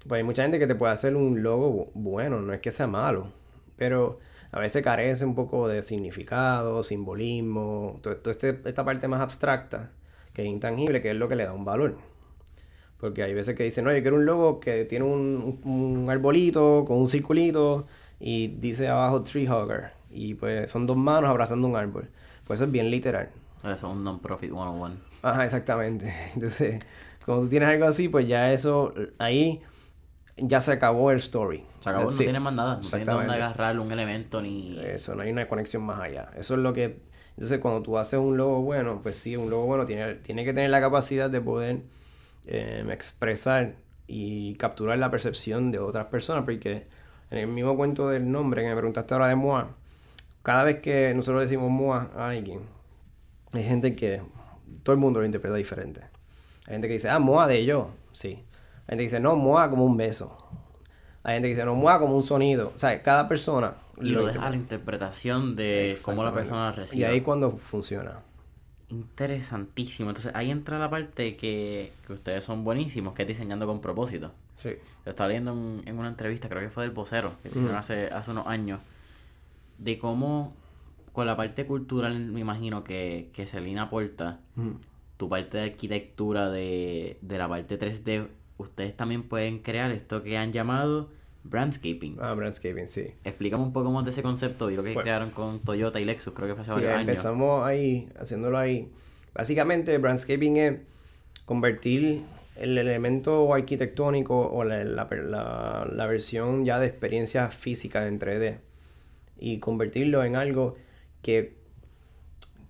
[0.06, 2.88] pues hay mucha gente que te puede hacer un logo bueno, no es que sea
[2.88, 3.32] malo,
[3.78, 4.20] pero
[4.52, 9.92] a veces carece un poco de significado, simbolismo, toda este, esta parte más abstracta,
[10.34, 11.98] que es intangible, que es lo que le da un valor.
[13.00, 16.84] Porque hay veces que dicen, no, yo quiero un logo que tiene un, un arbolito
[16.86, 17.86] con un circulito
[18.20, 19.92] y dice abajo Tree Hugger.
[20.10, 22.10] Y pues son dos manos abrazando un árbol.
[22.46, 23.30] Pues eso es bien literal.
[23.60, 24.96] Eso es un non-profit 101.
[25.22, 26.14] Ajá, exactamente.
[26.34, 26.82] Entonces,
[27.26, 29.62] cuando tú tienes algo así, pues ya eso, ahí
[30.38, 31.64] ya se acabó el story.
[31.82, 32.76] Se acabó, no tiene más nada.
[32.76, 34.80] No tiene dónde agarrar un elemento ni...
[34.80, 36.30] Eso, no hay una conexión más allá.
[36.38, 37.02] Eso es lo que...
[37.32, 40.54] Entonces, cuando tú haces un logo bueno, pues sí, un logo bueno tiene, tiene que
[40.54, 41.82] tener la capacidad de poder
[42.48, 43.76] em, expresar
[44.08, 46.88] y capturar la percepción de otras personas, porque
[47.30, 49.76] en el mismo cuento del nombre que me preguntaste ahora de Moa,
[50.44, 52.62] cada vez que nosotros decimos Moa a alguien,
[53.52, 54.22] hay gente que
[54.84, 56.02] todo el mundo lo interpreta diferente.
[56.66, 58.30] Hay gente que dice, ah, Moa de yo, sí.
[58.88, 60.38] Hay gente que dice, no, Moa como un beso.
[61.24, 62.72] Hay gente que dice, no, Moa como un sonido.
[62.74, 63.76] O sea, cada persona...
[64.00, 67.02] Y lo, deja a la interpretación de cómo la persona recibe.
[67.02, 68.20] Y ahí cuando funciona.
[68.90, 70.10] Interesantísimo.
[70.10, 74.32] Entonces ahí entra la parte que, que ustedes son buenísimos, que es diseñando con propósito.
[74.56, 74.72] Sí.
[75.06, 75.52] Lo estaba leyendo
[75.86, 78.80] en, una entrevista, creo que fue del vocero, que hicieron hace, hace unos años,
[79.78, 80.54] de cómo
[81.14, 84.40] con la parte cultural me imagino que, que Selina aporta,
[85.18, 90.38] tu parte de arquitectura de, de la parte 3D, ustedes también pueden crear esto que
[90.38, 91.10] han llamado
[91.50, 92.18] brandscaping.
[92.20, 93.14] Ah, brandscaping, sí.
[93.24, 96.34] Explícame un poco más de ese concepto y lo que crearon con Toyota y Lexus,
[96.34, 98.92] creo que fue hace sí, varios empezamos ahí, haciéndolo ahí.
[99.34, 100.80] Básicamente, brandscaping es
[101.46, 102.24] convertir
[102.56, 108.58] el elemento arquitectónico o la, la, la, versión ya de experiencia física en 3D
[109.40, 110.76] y convertirlo en algo
[111.22, 111.56] que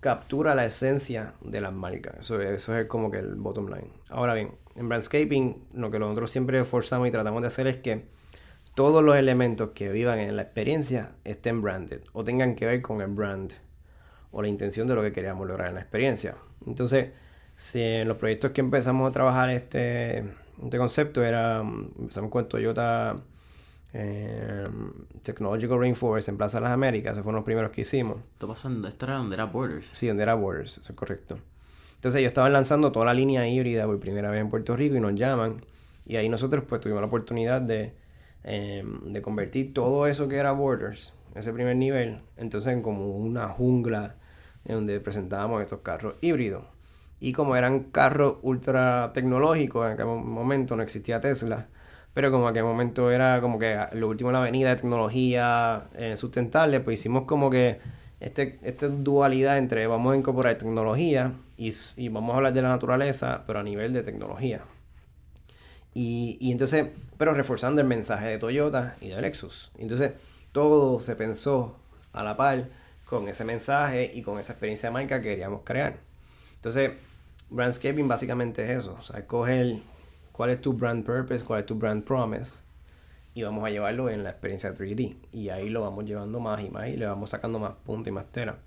[0.00, 2.16] captura la esencia de las marcas.
[2.20, 3.90] Eso, eso es como que el bottom line.
[4.10, 8.04] Ahora bien, en Brandscaping lo que nosotros siempre forzamos y tratamos de hacer es que
[8.78, 13.00] todos los elementos que vivan en la experiencia estén branded o tengan que ver con
[13.00, 13.52] el brand
[14.30, 16.36] o la intención de lo que queríamos lograr en la experiencia.
[16.64, 17.10] Entonces,
[17.56, 20.18] si en los proyectos que empezamos a trabajar este,
[20.62, 23.16] este concepto era, empezamos con Toyota
[23.94, 24.68] eh,
[25.24, 28.18] Technological Rainforest en Plaza de las Américas, esos fueron los primeros que hicimos.
[28.34, 28.54] Esto,
[28.86, 29.88] esto era donde era Borders.
[29.92, 31.36] Sí, donde era Borders, eso es correcto.
[31.96, 35.00] Entonces ellos estaban lanzando toda la línea híbrida por primera vez en Puerto Rico y
[35.00, 35.64] nos llaman.
[36.06, 38.06] Y ahí nosotros pues tuvimos la oportunidad de,
[38.44, 43.48] eh, de convertir todo eso que era Borders, ese primer nivel, entonces en como una
[43.48, 44.16] jungla
[44.64, 46.64] en donde presentábamos estos carros híbridos.
[47.20, 51.66] Y como eran carros ultra tecnológicos, en aquel momento no existía Tesla,
[52.14, 55.88] pero como en aquel momento era como que lo último en la avenida de tecnología
[55.94, 57.78] eh, sustentable, pues hicimos como que
[58.20, 62.68] este, esta dualidad entre vamos a incorporar tecnología y, y, vamos a hablar de la
[62.70, 64.62] naturaleza, pero a nivel de tecnología.
[66.00, 69.72] Y, entonces, pero reforzando el mensaje de Toyota y de Lexus.
[69.76, 70.12] Entonces,
[70.52, 71.76] todo se pensó
[72.12, 72.66] a la par
[73.04, 75.96] con ese mensaje y con esa experiencia de marca que queríamos crear.
[76.54, 76.92] Entonces,
[77.50, 79.78] brandscaping básicamente es eso, o sea, coger
[80.30, 82.62] cuál es tu brand purpose, cuál es tu brand promise
[83.34, 86.70] y vamos a llevarlo en la experiencia 3D y ahí lo vamos llevando más y
[86.70, 88.58] más y le vamos sacando más punta y más tela.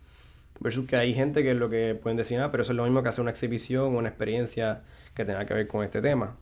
[0.60, 2.84] Versus que hay gente que es lo que pueden decir, ah, pero eso es lo
[2.84, 4.82] mismo que hacer una exhibición, una experiencia
[5.16, 6.36] que tenga que ver con este tema.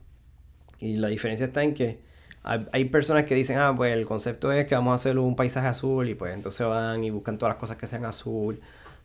[0.79, 1.99] Y la diferencia está en que
[2.43, 5.67] hay, personas que dicen, ah, pues el concepto es que vamos a hacer un paisaje
[5.67, 8.59] azul y pues entonces van y buscan todas las cosas que sean azul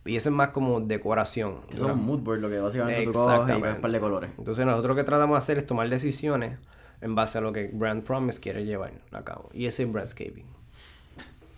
[0.05, 1.61] y eso es más como decoración.
[1.73, 4.29] Eso es un mood board, lo que básicamente tú coges y un par de colores.
[4.37, 6.59] Entonces nosotros lo que tratamos de hacer es tomar decisiones
[7.01, 9.49] en base a lo que Brand Promise quiere llevar a cabo.
[9.53, 10.45] Y ese es brandscaping.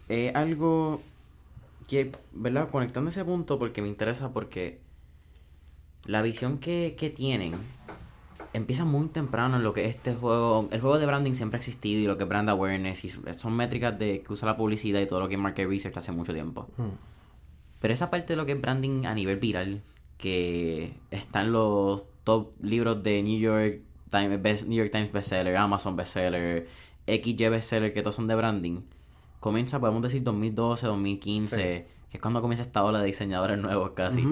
[0.07, 1.01] Es algo
[1.87, 2.69] que, ¿verdad?
[2.69, 4.79] Conectando ese punto porque me interesa porque
[6.05, 7.55] la visión que, que tienen
[8.53, 12.01] empieza muy temprano en lo que este juego, el juego de branding siempre ha existido
[12.01, 15.07] y lo que es brand awareness y son métricas de que usa la publicidad y
[15.07, 16.67] todo lo que es market research hace mucho tiempo.
[16.77, 16.95] Hmm.
[17.79, 19.83] Pero esa parte de lo que es branding a nivel viral,
[20.17, 25.95] que está en los top libros de New York Times, New York Times bestseller, Amazon
[25.95, 26.67] bestseller,
[27.05, 28.81] XY bestseller, que todos son de branding,
[29.39, 31.57] comienza, podemos decir, 2012, 2015,
[32.09, 34.25] que es cuando comienza esta ola de diseñadores nuevos casi.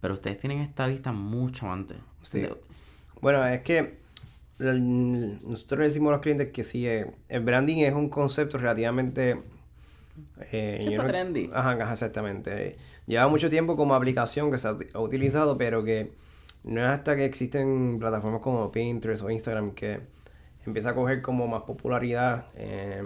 [0.00, 1.98] Pero ustedes tienen esta vista mucho antes.
[2.22, 2.46] Sí.
[3.20, 3.98] Bueno, es que
[4.58, 9.38] nosotros decimos a los clientes que sí, eh, el branding es un concepto relativamente
[10.52, 11.50] eh, está trendy.
[11.52, 12.76] Ajá, exactamente.
[13.06, 16.12] Lleva mucho tiempo como aplicación que se ha utilizado, pero que
[16.64, 20.00] no es hasta que existen plataformas como Pinterest o Instagram que
[20.66, 22.46] empieza a coger como más popularidad.
[22.56, 23.02] Eh,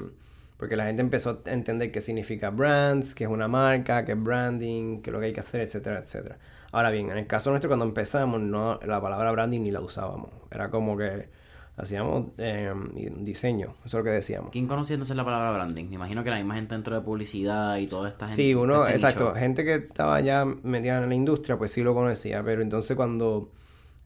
[0.56, 4.22] porque la gente empezó a entender qué significa brands, qué es una marca, qué es
[4.22, 6.38] branding, qué es lo que hay que hacer, etcétera, etcétera.
[6.74, 10.30] Ahora bien, en el caso nuestro cuando empezamos, no, la palabra branding ni la usábamos.
[10.50, 11.28] Era como que
[11.76, 12.72] hacíamos eh,
[13.18, 14.50] diseño, eso es lo que decíamos.
[14.50, 15.84] ¿Quién conocía entonces la palabra branding?
[15.84, 18.42] Me imagino que la misma gente dentro de publicidad y toda esta gente.
[18.42, 22.42] Sí, uno, exacto, gente que estaba ya metida en la industria, pues sí lo conocía,
[22.42, 23.52] pero entonces cuando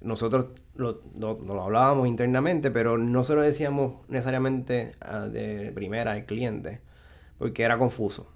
[0.03, 6.27] nosotros lo, lo, hablábamos internamente, pero no se lo decíamos necesariamente ah, de primera al
[6.27, 6.83] cliente,
[7.39, 8.29] porque era confuso.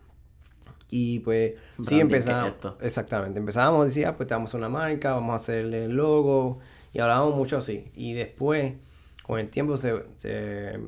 [0.95, 2.53] Y pues sí empezamos,
[2.83, 6.59] exactamente, empezábamos a decir, ah, pues tenemos una marca, vamos a hacerle el logo,
[6.93, 7.91] y hablábamos mucho así.
[7.95, 8.75] Y después,
[9.23, 10.79] con el tiempo, se, se,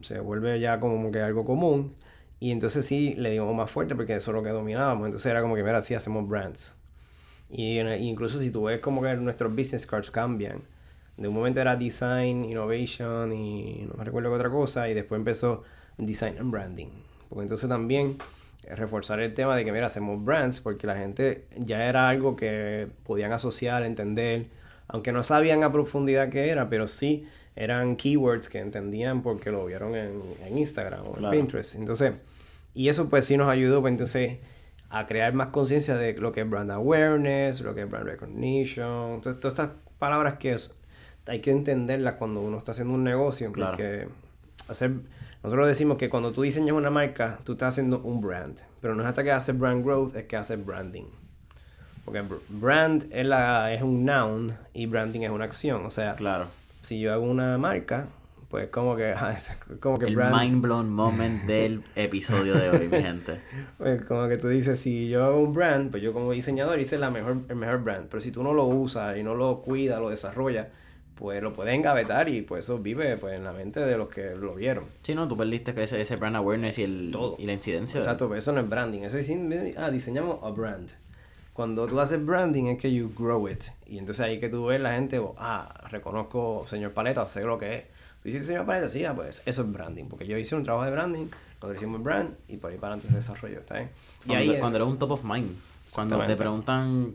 [0.00, 1.94] se vuelve ya como que algo común,
[2.40, 5.04] y entonces sí le dimos más fuerte porque eso es lo que dominábamos.
[5.04, 6.74] Entonces era como que, mira, sí hacemos brands.
[7.50, 10.62] Y incluso si tú ves como que nuestros business cards cambian.
[11.18, 14.88] De un momento era design, innovation y no me recuerdo qué otra cosa.
[14.88, 15.62] Y después empezó
[15.98, 16.88] design and branding.
[17.28, 18.16] Porque entonces también
[18.68, 22.88] reforzar el tema de que, mira, hacemos brands porque la gente ya era algo que
[23.04, 24.46] podían asociar, entender.
[24.88, 29.66] Aunque no sabían a profundidad qué era, pero sí eran keywords que entendían porque lo
[29.66, 30.22] vieron en,
[30.56, 31.74] Instagram o en Pinterest.
[31.74, 32.14] Entonces,
[32.74, 34.38] y eso pues sí nos ayudó, pues entonces
[34.90, 39.14] a crear más conciencia de lo que es brand awareness, lo que es brand recognition,
[39.14, 40.54] entonces todas estas palabras que
[41.26, 44.06] hay que entenderlas cuando uno está haciendo un negocio, porque
[44.68, 44.92] hacer,
[45.42, 49.02] nosotros decimos que cuando tú diseñas una marca, tú estás haciendo un brand, pero no
[49.02, 51.06] es hasta que haces brand growth, es que haces branding.
[52.04, 56.46] Porque brand es, la, es un noun y branding es una acción, o sea, claro.
[56.82, 58.06] si yo hago una marca,
[58.52, 59.14] pues como que,
[59.80, 63.40] como que el mind blown moment del episodio de hoy, mi gente.
[63.78, 66.98] Pues como que tú dices, si yo hago un brand, pues yo como diseñador hice
[66.98, 69.98] la mejor, el mejor brand, pero si tú no lo usas y no lo cuidas,
[69.98, 70.68] lo desarrollas,
[71.14, 74.34] pues lo puedes engavetar y pues eso vive pues en la mente de los que
[74.34, 74.84] lo vieron.
[75.02, 78.00] Sí, no, tú perdiste ese, ese brand awareness y, el, y la incidencia.
[78.00, 79.30] Exacto, pero eso no es branding, eso es,
[79.76, 80.90] ah, diseñamos a brand.
[81.52, 83.64] Cuando tú haces branding es que you grow it.
[83.86, 87.58] Y entonces ahí que tú ves la gente, oh, ah, reconozco, señor Paleta, sé lo
[87.58, 87.82] que es
[88.24, 91.26] hiciste diseño para sí, pues eso es branding, porque yo hice un trabajo de branding,
[91.58, 93.90] cuando hicimos brand y por ahí para adelante se desarrolló, ¿está bien?
[94.24, 95.56] Y cuando, ahí cuando eres un top of mind,
[95.92, 97.14] cuando te preguntan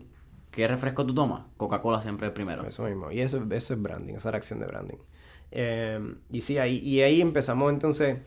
[0.58, 2.66] qué refresco tú tomas, Coca-Cola siempre es primero.
[2.66, 4.96] Eso mismo, y eso, eso es branding, esa es la acción de branding.
[5.52, 8.18] Eh, y sí, ahí, y ahí empezamos entonces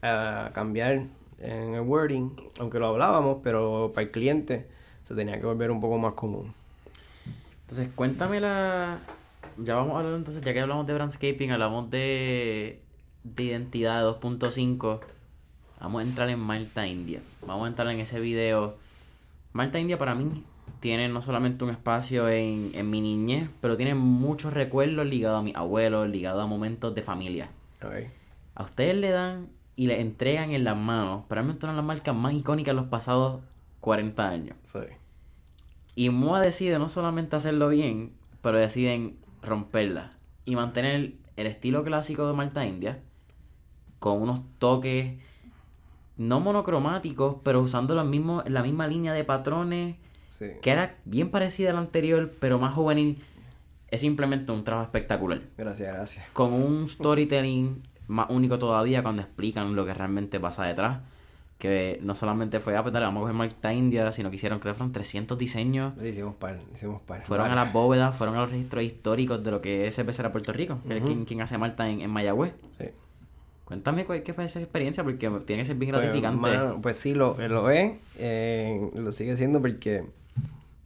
[0.00, 1.06] a cambiar
[1.40, 4.68] en el wording, aunque lo hablábamos, pero para el cliente
[5.02, 6.54] se tenía que volver un poco más común.
[7.62, 9.00] Entonces, cuéntame la,
[9.58, 12.82] ya vamos a hablar entonces, ya que hablamos de brandscaping, hablamos de,
[13.24, 15.00] de identidad 2.5.
[15.80, 17.20] Vamos a entrar en Malta India.
[17.44, 18.76] Vamos a entrar en ese video.
[19.52, 20.44] Malta India para mí
[20.84, 25.42] tiene no solamente un espacio en, en mi niñez, pero tiene muchos recuerdos ligados a
[25.42, 27.48] mi abuelo, ligados a momentos de familia.
[28.54, 32.14] A ustedes le dan y le entregan en las manos, probablemente una de las marcas
[32.14, 33.40] más icónicas de los pasados
[33.80, 34.56] 40 años.
[34.70, 34.80] Sí.
[35.94, 40.12] Y MOA decide no solamente hacerlo bien, pero deciden romperla
[40.44, 43.00] y mantener el estilo clásico de Malta India
[44.00, 45.14] con unos toques
[46.18, 49.96] no monocromáticos, pero usando la misma línea de patrones
[50.38, 53.22] que era bien parecida al anterior, pero más juvenil.
[53.90, 55.42] Es simplemente un trabajo espectacular.
[55.56, 56.28] Gracias, gracias.
[56.32, 60.98] Con un storytelling más único todavía cuando explican lo que realmente pasa detrás
[61.64, 64.74] que no solamente fue, a pues vamos a coger Malta India, sino que hicieron, creo
[64.74, 65.94] que fueron 300 diseños.
[66.02, 67.24] Hicimos par, hicimos par.
[67.24, 70.52] Fueron a las bóvedas, fueron a los registros históricos de lo que es era Puerto
[70.52, 72.52] Rico, que es quien, hace Malta en, en Mayagüez.
[72.78, 72.84] Sí.
[73.64, 76.80] Cuéntame qué fue esa experiencia, porque tiene que ser bien pues, gratificante.
[76.82, 80.04] Pues, sí, lo, lo es, eh, lo sigue siendo porque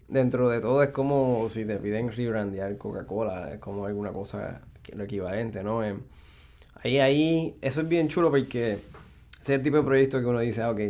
[0.09, 5.05] dentro de todo es como si te piden rebrandear Coca-Cola, es como alguna cosa, lo
[5.05, 5.85] equivalente, ¿no?
[5.85, 5.97] Eh,
[6.83, 8.79] ahí, ahí, eso es bien chulo porque
[9.41, 10.81] ese tipo de proyecto que uno dice, ah, ok,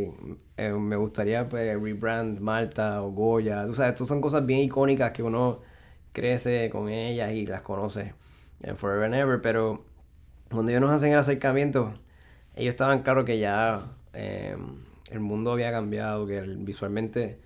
[0.56, 3.64] eh, me gustaría pues, rebrand Malta o Goya.
[3.66, 5.60] Tú sabes, estas son cosas bien icónicas que uno
[6.12, 8.14] crece con ellas y las conoce
[8.62, 9.84] en Forever and Ever, pero
[10.50, 11.94] cuando ellos nos hacen el acercamiento,
[12.56, 14.78] ellos estaban claros que ya em,
[15.10, 17.38] el mundo había cambiado, que visualmente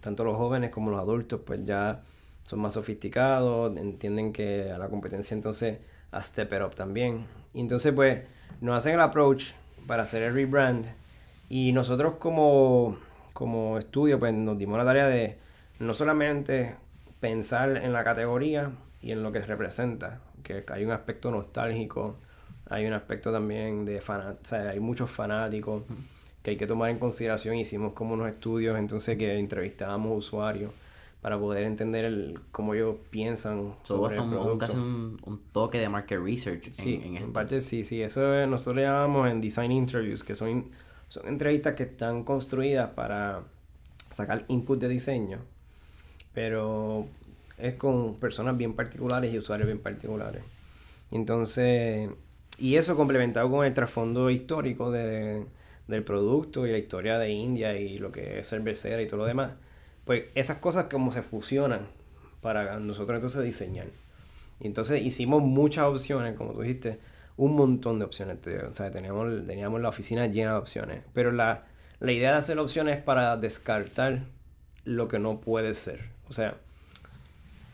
[0.00, 2.02] tanto los jóvenes como los adultos pues ya
[2.44, 5.78] son más sofisticados, entienden que a la competencia entonces
[6.12, 7.26] a step it up también.
[7.54, 8.22] Entonces pues
[8.60, 9.52] nos hacen el approach
[9.86, 10.86] para hacer el rebrand.
[11.48, 12.98] Y nosotros como,
[13.32, 15.38] como estudio pues nos dimos la tarea de
[15.78, 16.74] no solamente
[17.20, 18.70] pensar en la categoría
[19.02, 22.16] y en lo que representa, que hay un aspecto nostálgico,
[22.68, 25.84] hay un aspecto también de fan, o sea, hay muchos fanáticos
[26.46, 27.56] que hay que tomar en consideración.
[27.56, 30.70] Hicimos como unos estudios entonces que entrevistábamos usuarios
[31.20, 34.58] para poder entender el, cómo ellos piensan Todo sobre el un, un- producto.
[34.66, 37.32] casi un, un toque de market research en, Sí, en en esto.
[37.32, 38.00] parte sí, sí.
[38.00, 40.70] Eso es- nosotros le llamamos en design interviews, que son,
[41.08, 43.42] son entrevistas que están construidas para
[44.10, 45.38] sacar input de diseño,
[46.32, 47.06] pero
[47.58, 50.42] es con personas bien particulares y usuarios bien particulares.
[51.10, 52.10] Entonces,
[52.58, 55.44] y eso complementado con el trasfondo histórico de-
[55.88, 59.26] del producto y la historia de India y lo que es cervecera y todo lo
[59.26, 59.52] demás,
[60.04, 61.86] pues esas cosas como se fusionan
[62.40, 63.86] para nosotros entonces diseñar.
[64.60, 66.98] Y entonces hicimos muchas opciones, como tú dijiste,
[67.36, 68.38] un montón de opciones.
[68.70, 71.02] O sea, teníamos, teníamos la oficina llena de opciones.
[71.12, 71.64] Pero la,
[72.00, 74.22] la idea de hacer opciones es para descartar
[74.84, 76.00] lo que no puede ser.
[76.28, 76.54] O sea,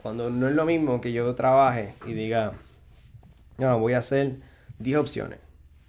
[0.02, 2.54] cuando no es lo mismo que yo trabaje y diga,
[3.58, 4.36] no, voy a hacer
[4.80, 5.38] 10 opciones.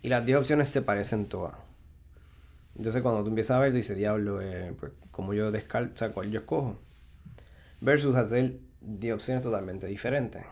[0.02, 1.54] Y las 10 opciones se parecen todas.
[2.76, 5.98] Entonces cuando tú empiezas a ver, tú dices, diablo, eh, pues como yo descarto, o
[5.98, 6.80] sea, cuál yo escojo.
[7.82, 10.44] Versus hacer 10 opciones totalmente diferentes.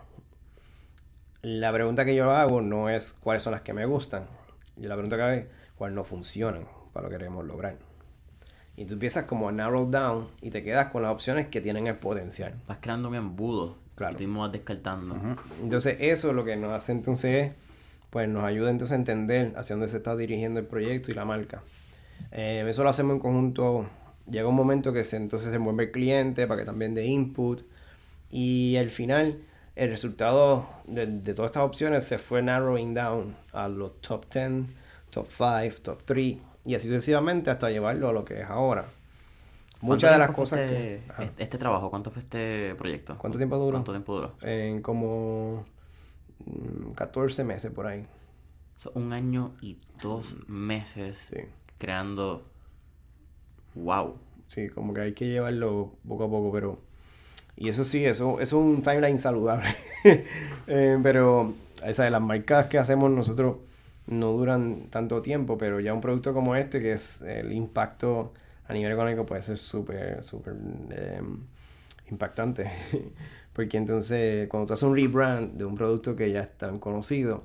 [1.41, 4.25] La pregunta que yo hago no es cuáles son las que me gustan.
[4.77, 5.45] Y la pregunta que hago es
[5.75, 7.75] cuáles no funcionan para lo que queremos lograr.
[8.75, 11.87] Y tú empiezas como a narrow down y te quedas con las opciones que tienen
[11.87, 12.53] el potencial.
[12.67, 14.13] Vas creando un embudo Claro.
[14.13, 15.15] y tú mismo vas descartando.
[15.61, 17.53] Entonces eso lo que nos hace entonces es,
[18.09, 21.25] pues nos ayuda entonces a entender hacia dónde se está dirigiendo el proyecto y la
[21.25, 21.61] marca.
[22.31, 23.89] Eh, eso lo hacemos en conjunto.
[24.29, 27.63] Llega un momento que se, entonces se mueve el cliente para que también dé input.
[28.29, 29.39] Y al final,
[29.75, 34.65] el resultado de, de todas estas opciones se fue narrowing down a los top 10,
[35.09, 38.85] top 5, top 3 y así sucesivamente hasta llevarlo a lo que es ahora.
[39.79, 41.11] ¿Cuánto Muchas de las cosas este, que...
[41.11, 41.23] Ajá.
[41.37, 43.17] este- trabajo, ¿cuánto fue este proyecto?
[43.17, 43.71] ¿Cuánto tiempo duró?
[43.71, 44.33] ¿Cuánto tiempo duró?
[44.41, 45.65] En como
[46.45, 48.05] mm, 14 meses por ahí.
[48.77, 51.41] So, un año y dos meses Sí.
[51.81, 52.43] Creando.
[53.73, 54.15] ¡Wow!
[54.47, 56.79] Sí, como que hay que llevarlo poco a poco, pero...
[57.57, 59.67] Y eso sí, eso, es un timeline saludable.
[60.67, 61.53] Eh, pero
[61.83, 63.57] esa de las marcas que hacemos nosotros
[64.07, 68.33] no duran tanto tiempo, pero ya un producto como este, que es el impacto
[68.67, 70.55] a nivel económico, puede ser súper, súper
[70.91, 71.21] eh,
[72.09, 72.71] impactante.
[73.53, 77.43] Porque entonces, cuando tú haces un rebrand de un producto que ya es tan conocido,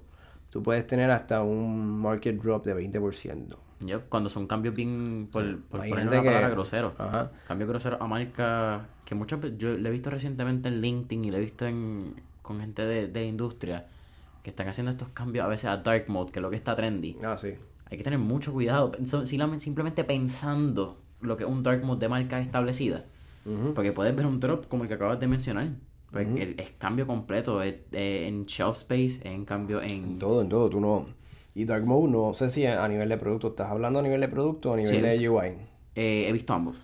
[0.50, 3.65] tú puedes tener hasta un market drop de 20%.
[3.80, 6.94] Ya, cuando son cambios bien, por, por Hay gente una palabra que- grosero.
[6.98, 7.30] Ajá.
[7.46, 11.30] Cambios groseros a marca que muchas veces yo lo he visto recientemente en LinkedIn y
[11.30, 13.86] lo he visto en, con gente de, de la industria
[14.42, 16.74] que están haciendo estos cambios a veces a dark mode, que es lo que está
[16.74, 17.16] trendy.
[17.22, 17.54] Ah, sí.
[17.90, 18.92] Hay que tener mucho cuidado,
[19.24, 23.04] simplemente pensando lo que es un dark mode de marca establecida.
[23.74, 25.68] Porque puedes ver un drop como el que acabas de mencionar.
[26.10, 29.90] Pues el- es cambio completo, es, eh, en shelf space, en cambio en...
[30.04, 31.06] En todo, en todo, tú no.
[31.56, 34.28] Y Dark Mode, no sé si a, nivel de producto, ¿estás hablando a nivel de
[34.28, 35.00] producto o a nivel Sí.
[35.00, 35.52] de UI?
[35.94, 36.76] eh, he visto ambos.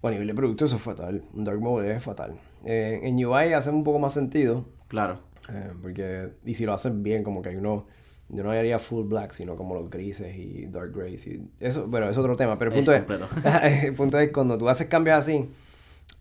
[0.00, 1.22] Bueno, a nivel de producto eso es fatal.
[1.34, 2.32] Dark Mode es fatal.
[2.64, 5.18] Eh, en UI hace un poco más sentido, Claro.
[5.52, 7.84] eh, porque, y si lo hacen bien, como que hay uno,
[8.30, 12.08] yo no haría full black, sino como los grises y dark grays y eso, bueno,
[12.08, 13.02] es otro tema, pero el punto es,
[13.84, 15.50] el punto es cuando tú haces cambios así,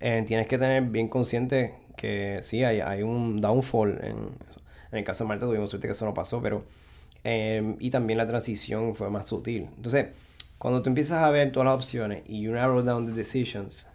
[0.01, 4.17] eh, tienes que tener bien consciente que sí, hay, hay un downfall en
[4.49, 4.59] eso.
[4.91, 6.63] En el caso de Marta tuvimos suerte que eso no pasó, pero...
[7.30, 9.67] eh, y también la transición fue más sutil.
[9.75, 10.07] Entonces,
[10.57, 13.89] cuando tú empiezas a ver todas las opciones y you narrow down the decisions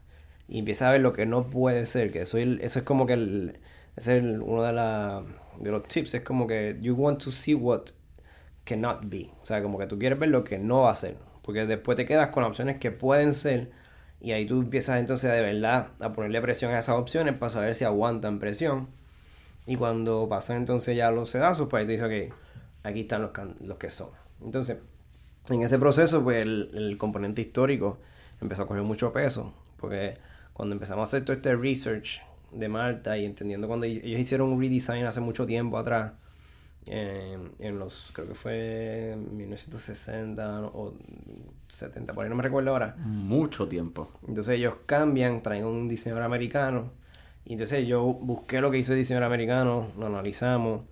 [0.48, 3.58] y empiezas a ver lo que no puede ser, que eso es, como que el,
[3.96, 7.84] es uno de, los tips, es como que you want to see what
[8.64, 9.30] cannot be.
[9.42, 11.16] O sea, como que tú quieres ver lo que no va a ser.
[11.40, 13.70] Porque después te quedas con opciones que pueden ser.
[14.20, 17.74] Y ahí tú empiezas entonces de verdad a ponerle presión a esas opciones para saber
[17.74, 18.88] si aguantan presión.
[19.66, 22.41] Y cuando pasan entonces ya los sedazos, pues ahí tú dices, ok,
[22.82, 24.10] aquí están los, los que son.
[24.42, 24.78] Entonces,
[25.48, 27.98] en ese proceso, pues el, el componente histórico
[28.40, 29.52] empezó a coger mucho peso.
[29.78, 30.16] Porque
[30.52, 32.20] cuando empezamos a hacer todo este research
[32.52, 36.12] de Malta y entendiendo cuando ellos hicieron un redesign hace mucho tiempo atrás,
[36.86, 40.94] en, en los, creo que fue 1960 o
[41.68, 42.96] 70, por ahí no me recuerdo ahora.
[42.98, 44.10] Mucho tiempo.
[44.26, 46.90] Entonces ellos cambian, traen un diseñador americano.
[47.44, 50.82] Y entonces yo busqué lo que hizo el diseñador americano, lo analizamos.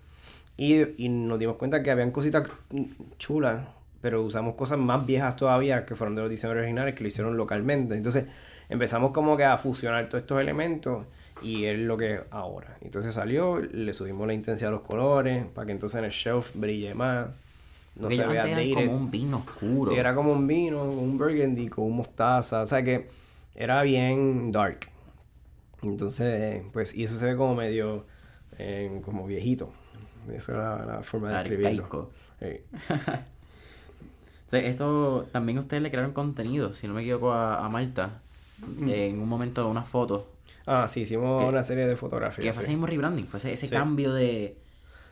[0.60, 2.46] Y, y nos dimos cuenta que habían cositas
[3.18, 3.66] chulas,
[4.02, 7.34] pero usamos cosas más viejas todavía que fueron de los diseñadores originales que lo hicieron
[7.38, 7.94] localmente.
[7.94, 8.26] Entonces
[8.68, 11.06] empezamos como que a fusionar todos estos elementos
[11.40, 12.76] y es lo que ahora.
[12.82, 16.54] Entonces salió, le subimos la intensidad de los colores para que entonces en el shelf
[16.54, 17.28] brille más.
[17.96, 18.74] No Porque se vea dated.
[18.74, 19.92] como un vino oscuro.
[19.92, 23.08] Sí, era como un vino, un burgundy con un mostaza, o sea que
[23.54, 24.90] era bien dark.
[25.82, 28.04] Entonces, pues, y eso se ve como medio,
[28.58, 29.72] eh, como viejito.
[30.32, 31.84] Esa era la forma de describirlo.
[31.84, 32.10] Arcaico.
[32.40, 32.56] Sí.
[34.46, 38.20] O sea, eso también ustedes le crearon contenido, si no me equivoco, a, a Marta.
[38.66, 38.88] Mm.
[38.88, 40.26] En un momento, una foto.
[40.66, 42.44] Ah, sí, hicimos una serie de fotografías.
[42.44, 44.56] Que fue ese mismo rebranding, fue ese, cambio de,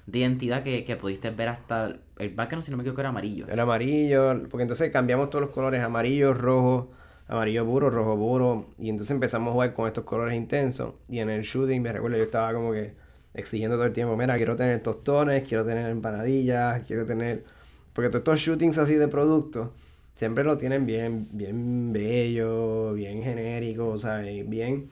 [0.06, 3.46] identidad que, que, pudiste ver hasta el background, si no me equivoco, era amarillo.
[3.48, 6.90] Era amarillo, porque entonces cambiamos todos los colores, amarillo, rojo,
[7.28, 11.30] amarillo puro, rojo puro, y entonces empezamos a jugar con estos colores intensos, y en
[11.30, 12.94] el shooting me recuerdo yo estaba como que
[13.38, 17.44] exigiendo todo el tiempo, mira, quiero tener tostones, quiero tener empanadillas, quiero tener...
[17.92, 19.68] Porque todos estos shootings así de productos
[20.14, 24.90] siempre lo tienen bien, bien bello, bien genérico, o sea, bien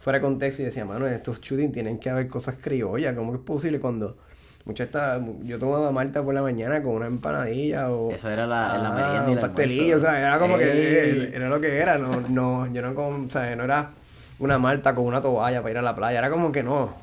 [0.00, 0.62] fuera de contexto.
[0.62, 4.16] Y decía, mano, en estos shootings tienen que haber cosas criollas, ¿cómo es posible cuando
[4.64, 8.78] mucho está, yo tomaba Malta por la mañana con una empanadilla o eso era la,
[8.78, 12.72] la merienda un pastelillo, o sea, era como que era lo que era, no, no,
[12.72, 13.90] yo no o sea, no era
[14.38, 16.94] una Malta con una toalla para ir a la playa, era como que no,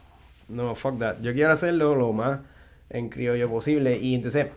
[0.51, 1.21] no, fuck that.
[1.21, 2.39] Yo quiero hacerlo lo más
[2.89, 3.97] en criollo posible.
[3.99, 4.49] Y entonces,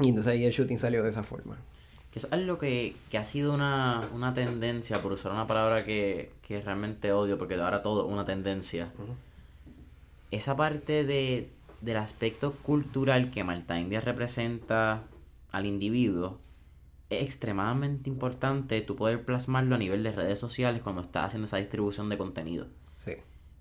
[0.00, 1.56] y entonces ahí el shooting salió de esa forma.
[2.10, 6.32] Que es algo que, que ha sido una, una, tendencia, por usar una palabra que,
[6.46, 8.92] que realmente odio, porque ahora todo una tendencia.
[10.30, 11.50] Esa parte de,
[11.80, 15.04] del aspecto cultural que Malta India representa
[15.52, 16.38] al individuo
[17.10, 21.56] es extremadamente importante tú poder plasmarlo a nivel de redes sociales cuando estás haciendo esa
[21.56, 22.68] distribución de contenido.
[22.96, 23.12] Sí.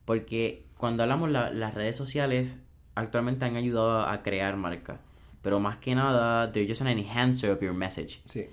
[0.09, 2.57] Porque cuando hablamos la, las redes sociales
[2.95, 5.01] actualmente han ayudado a crear marca.
[5.43, 8.19] Pero más que nada, they're just an enhancer of your message.
[8.25, 8.47] Sí.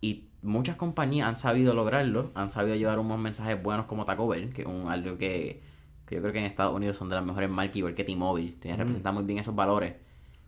[0.00, 4.52] Y muchas compañías han sabido lograrlo, han sabido llevar unos mensajes buenos como Taco Bell,
[4.52, 5.60] que es un, algo que,
[6.06, 8.54] que, yo creo que en Estados Unidos son de las mejores marcas, igual que T-Mobile,
[8.62, 8.76] mm.
[8.76, 9.94] representan muy bien esos valores.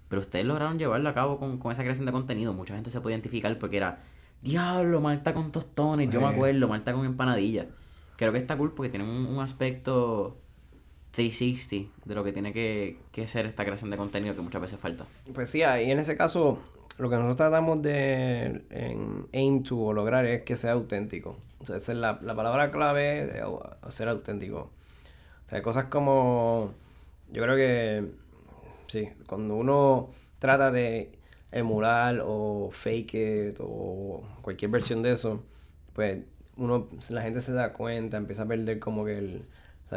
[0.07, 2.53] Pero ustedes lograron llevarlo a cabo con, con, esa creación de contenido.
[2.53, 4.05] Mucha gente se puede identificar porque era,
[4.43, 7.67] diablo, Malta con tostones, yo me acuerdo, Malta con empanadillas.
[8.15, 10.39] Creo que está cool porque tiene un aspecto
[11.13, 14.81] 360 de lo que tiene que, que ser esta creación de contenido que muchas veces
[14.81, 15.07] falta.
[15.35, 16.59] Pues sí, y en ese caso,
[16.99, 21.37] lo que nosotros tratamos de en aim to lograr es que sea auténtico.
[21.61, 23.45] O esa es la, la palabra clave de
[23.91, 24.71] ser auténtico.
[25.47, 26.75] O sea, cosas como.
[27.31, 28.11] Yo creo que.
[28.89, 31.13] Sí, cuando uno trata de
[31.51, 35.45] emular o fake it o cualquier versión de eso,
[35.93, 36.19] pues
[36.57, 39.45] uno la gente se da cuenta, empieza a perder como que el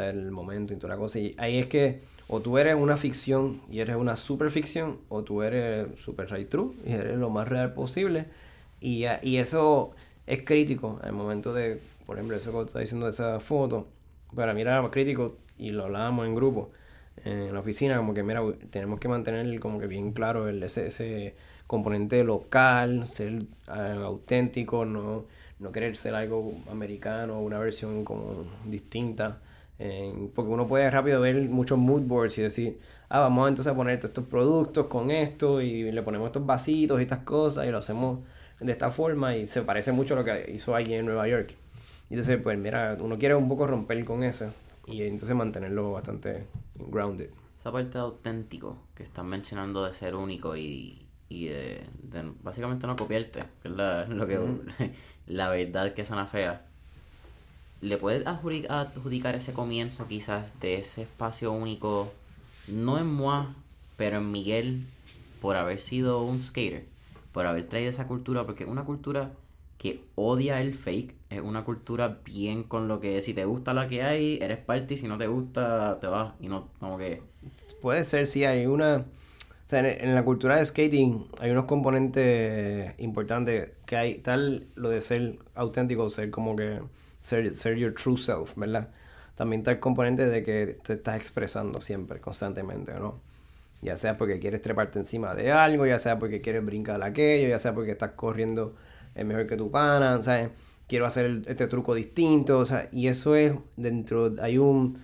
[0.04, 1.18] el momento y toda la cosa.
[1.18, 5.22] Y ahí es que o tú eres una ficción y eres una super ficción, o
[5.22, 8.26] tú eres super right true y eres lo más real posible.
[8.80, 9.92] Y, y eso
[10.26, 13.86] es crítico al momento de, por ejemplo, eso que está diciendo de esa foto,
[14.34, 16.70] para mí era crítico y lo hablábamos en grupo,
[17.24, 21.34] en la oficina, como que mira, tenemos que mantener como que bien claro ese, ese
[21.66, 25.24] componente local, ser ah, auténtico, no,
[25.60, 29.40] no querer ser algo americano, una versión como distinta
[29.78, 34.02] porque uno puede rápido ver muchos mood boards y decir, ah, vamos entonces a poner
[34.02, 38.20] estos productos con esto y le ponemos estos vasitos y estas cosas y lo hacemos
[38.60, 41.54] de esta forma y se parece mucho a lo que hizo allí en Nueva York.
[42.08, 44.52] Y entonces, pues mira, uno quiere un poco romper con eso
[44.86, 47.30] y entonces mantenerlo bastante grounded.
[47.58, 51.84] Esa parte de auténtico que están mencionando de ser único y, y de,
[52.42, 54.38] básicamente no copiarte, que es la, lo que,
[55.26, 56.65] la verdad que suena fea
[57.80, 62.12] le puedes adjudicar ese comienzo quizás de ese espacio único,
[62.68, 63.46] no en Moi,
[63.96, 64.86] pero en Miguel,
[65.40, 66.84] por haber sido un skater,
[67.32, 69.30] por haber traído esa cultura, porque es una cultura
[69.78, 73.88] que odia el fake, es una cultura bien con lo que si te gusta la
[73.88, 77.22] que hay, eres parte si no te gusta, te vas y no, como que...
[77.82, 79.04] Puede ser, sí, hay una...
[79.66, 84.88] O sea, en, la cultura de skating hay unos componentes importantes que hay, tal lo
[84.90, 86.78] de ser auténtico, ser como que
[87.26, 88.88] ser, ser your true self, ¿verdad?
[89.34, 93.20] También está el componente de que te estás expresando siempre, constantemente, ¿no?
[93.82, 97.58] Ya sea porque quieres treparte encima de algo, ya sea porque quieres brincar aquello, ya
[97.58, 98.76] sea porque estás corriendo
[99.16, 100.50] mejor que tu pana, ¿sabes?
[100.86, 105.02] Quiero hacer este truco distinto, o sea, y eso es dentro, hay un,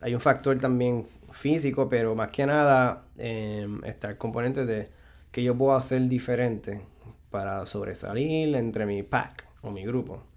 [0.00, 4.88] hay un factor también físico, pero más que nada eh, está el componente de
[5.30, 6.80] que yo puedo hacer diferente
[7.30, 10.29] para sobresalir entre mi pack o mi grupo.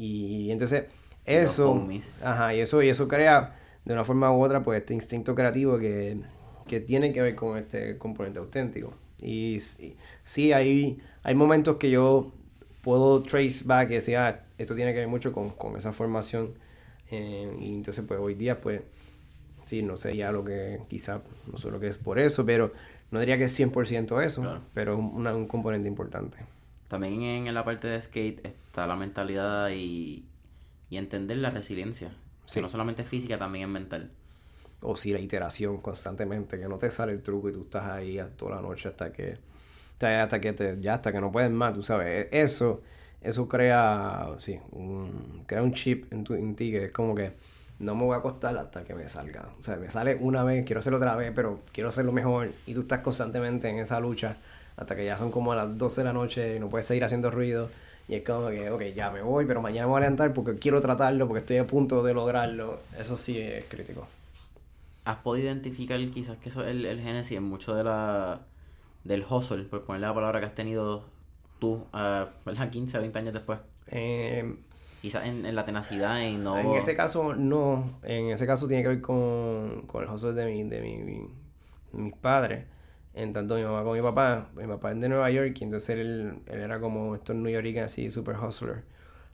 [0.00, 0.86] Y entonces
[1.26, 1.86] eso,
[2.24, 5.78] ajá, y eso, y eso crea de una forma u otra pues este instinto creativo
[5.78, 6.18] que,
[6.66, 8.94] que tiene que ver con este componente auténtico.
[9.20, 12.32] Y sí, hay, hay momentos que yo
[12.80, 16.54] puedo trace back y decir, ah, esto tiene que ver mucho con, con esa formación.
[17.10, 18.80] Eh, y entonces pues hoy día pues
[19.66, 21.20] sí, no sé ya lo que quizá,
[21.52, 22.72] no sé lo que es por eso, pero
[23.10, 26.38] no diría que es 100% eso, pero es un componente importante.
[26.90, 30.24] También en la parte de skate está la mentalidad y,
[30.90, 32.10] entender la resiliencia.
[32.52, 34.10] Que no solamente es física, también es mental.
[34.80, 38.20] O si la iteración constantemente, que no te sale el truco y tú estás ahí
[38.36, 39.38] toda la noche hasta que,
[40.00, 42.26] hasta que te, ya hasta que no puedes más, tú sabes.
[42.32, 42.82] E, eso,
[43.20, 47.34] eso crea, sí, un, crea un chip en, tu, en ti que es como que
[47.78, 49.48] no me voy a acostar hasta que me salga.
[49.60, 52.50] O sea, me sale una vez, quiero hacerlo otra vez, pero quiero hacerlo mejor.
[52.66, 54.38] Y tú estás constantemente en esa lucha
[54.80, 57.30] hasta que ya son como las 12 de la noche y no puedes seguir haciendo
[57.30, 57.68] ruido.
[58.08, 60.58] Y es como que, ok, ya me voy, pero mañana me voy a levantar porque
[60.58, 62.80] quiero tratarlo, porque estoy a punto de lograrlo.
[62.98, 64.08] Eso sí es crítico.
[65.04, 68.40] ¿Has podido identificar quizás que eso es el, el génesis en mucho de la,
[69.04, 71.04] del hustle, por ponerle la palabra que has tenido
[71.58, 72.70] tú, uh, ¿verdad?
[72.70, 73.60] 15 o 20 años después?
[73.88, 74.56] Eh,
[75.02, 76.58] Quizás en, en, la tenacidad y no...
[76.58, 77.98] En ese caso, no.
[78.02, 81.26] En ese caso tiene que ver con, con el hustle de, mi, de mi, mi,
[81.92, 82.66] mis padres.
[83.20, 84.48] En tanto mi mamá como mi papá.
[84.56, 87.92] Mi papá es de Nueva York y entonces él, él era como estos New Yorkers
[87.92, 88.84] así, super hustler.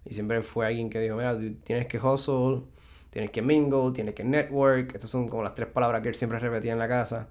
[0.05, 2.63] Y siempre fue alguien que dijo, mira, tienes que hustle,
[3.11, 4.95] tienes que mingle, tienes que network.
[4.95, 7.29] Estas son como las tres palabras que él siempre repetía en la casa.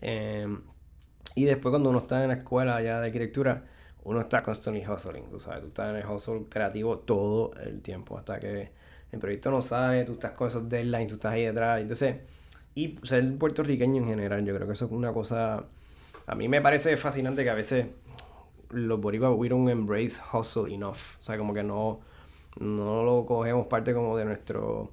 [0.00, 0.46] Eh,
[1.34, 3.64] y después cuando uno está en la escuela ya de arquitectura,
[4.04, 8.18] uno está constantly hustling, tú sabes, tú estás en el hustle creativo todo el tiempo,
[8.18, 8.70] hasta que
[9.12, 12.16] el proyecto no sale, tú estás con esos deadlines, tú estás ahí detrás, entonces,
[12.74, 15.64] y ser puertorriqueño en general, yo creo que eso es una cosa,
[16.30, 17.86] a mí me parece fascinante que a veces
[18.70, 21.98] los boricuas we don't embrace hustle enough, o sea, como que no,
[22.60, 24.92] no lo cogemos parte como de nuestro...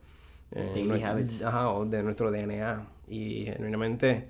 [0.52, 1.42] Eh, Daily nuestro, habits.
[1.44, 4.30] Ajá, o de nuestro DNA, y genuinamente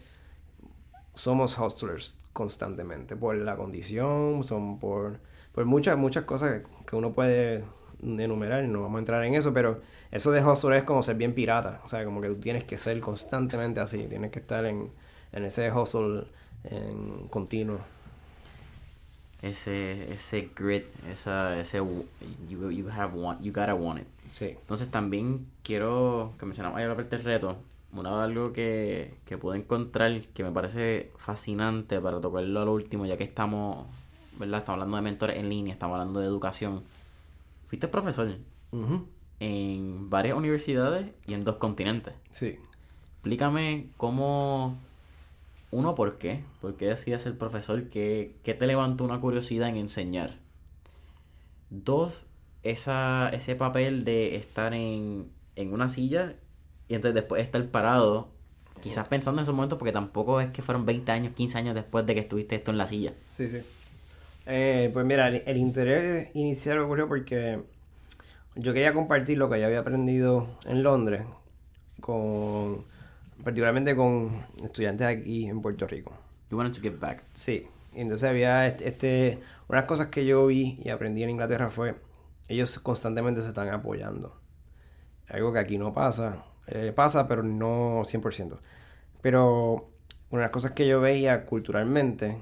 [1.14, 5.22] somos hustlers constantemente por la condición, son por,
[5.54, 7.64] por muchas, muchas cosas que uno puede
[8.04, 9.80] enumerar y no vamos a entrar en eso, pero
[10.12, 12.78] eso de hustle es como ser bien pirata, o sea, como que tú tienes que
[12.78, 14.92] ser constantemente así, tienes que estar en,
[15.32, 16.26] en ese hustle
[16.72, 17.80] en continuo.
[19.42, 24.08] Ese, ese grit, esa, ese you, you, have want, you gotta want it.
[24.32, 24.46] Sí.
[24.46, 27.58] Entonces también quiero que mencionamos ahí la parte del reto,
[27.94, 33.06] una, algo que, que pude encontrar que me parece fascinante para tocarlo a lo último,
[33.06, 33.86] ya que estamos,
[34.40, 34.60] ¿verdad?
[34.60, 36.84] Estamos hablando de mentores en línea, estamos hablando de educación.
[37.68, 38.36] Fuiste profesor
[38.72, 39.06] Uh -huh.
[39.40, 42.14] en varias universidades y en dos continentes.
[42.32, 42.58] Sí.
[43.14, 44.78] Explícame cómo,
[45.72, 46.44] uno, ¿por qué?
[46.62, 47.90] ¿Por qué decides ser profesor?
[47.90, 50.38] ¿Qué, qué te levantó una curiosidad en enseñar?
[51.70, 52.26] Dos,
[52.64, 56.36] esa, ese papel de estar en, en una silla
[56.88, 58.30] y entonces después estar parado,
[58.82, 62.06] quizás pensando en esos momentos, porque tampoco es que fueron 20 años, 15 años después
[62.06, 63.14] de que estuviste esto en la silla.
[63.30, 63.58] Sí, sí.
[64.46, 67.60] Eh, pues mira, el, interés inicial ocurrió porque
[68.56, 71.24] yo quería compartir lo que yo había aprendido en Londres,
[72.00, 72.86] con
[73.44, 76.14] particularmente con estudiantes aquí en Puerto Rico.
[76.50, 77.24] You wanted to give back.
[77.34, 77.68] Sí.
[77.94, 81.96] Entonces había este, este, unas cosas que yo vi y aprendí en Inglaterra fue,
[82.48, 84.40] ellos constantemente se están apoyando.
[85.28, 86.46] Algo que aquí no pasa.
[86.68, 88.60] Eh, pasa, pero no 100%.
[89.22, 89.90] Pero
[90.30, 92.38] una de las cosas que yo veía culturalmente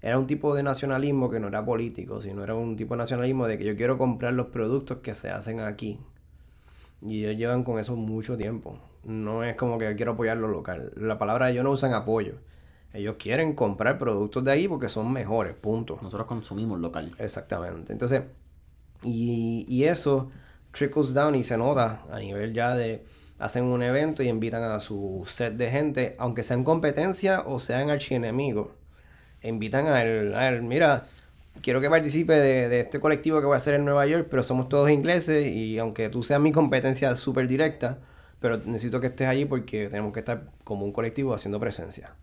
[0.00, 3.46] era un tipo de nacionalismo que no era político, sino era un tipo de nacionalismo
[3.46, 6.00] de que yo quiero comprar los productos que se hacen aquí.
[7.04, 8.78] Y ellos llevan con eso mucho tiempo.
[9.04, 10.92] No es como que quiero apoyar lo local.
[10.96, 12.34] La palabra ellos no usan apoyo.
[12.92, 15.98] Ellos quieren comprar productos de ahí porque son mejores, punto.
[16.02, 17.12] Nosotros consumimos local.
[17.18, 17.92] Exactamente.
[17.92, 18.22] Entonces,
[19.02, 20.30] y, y eso
[20.72, 23.04] trickles down y se nota a nivel ya de
[23.38, 27.90] hacen un evento y invitan a su set de gente, aunque sean competencia o sean
[27.90, 28.68] archienemigos.
[29.42, 31.06] Invitan a él, a él, mira,
[31.60, 34.68] quiero que participe de, este colectivo que voy a hacer en Nueva York, pero somos
[34.68, 37.98] todos ingleses y aunque tú seas mi competencia súper directa,
[38.40, 42.14] pero necesito que estés allí porque tenemos que estar como un colectivo haciendo presencia.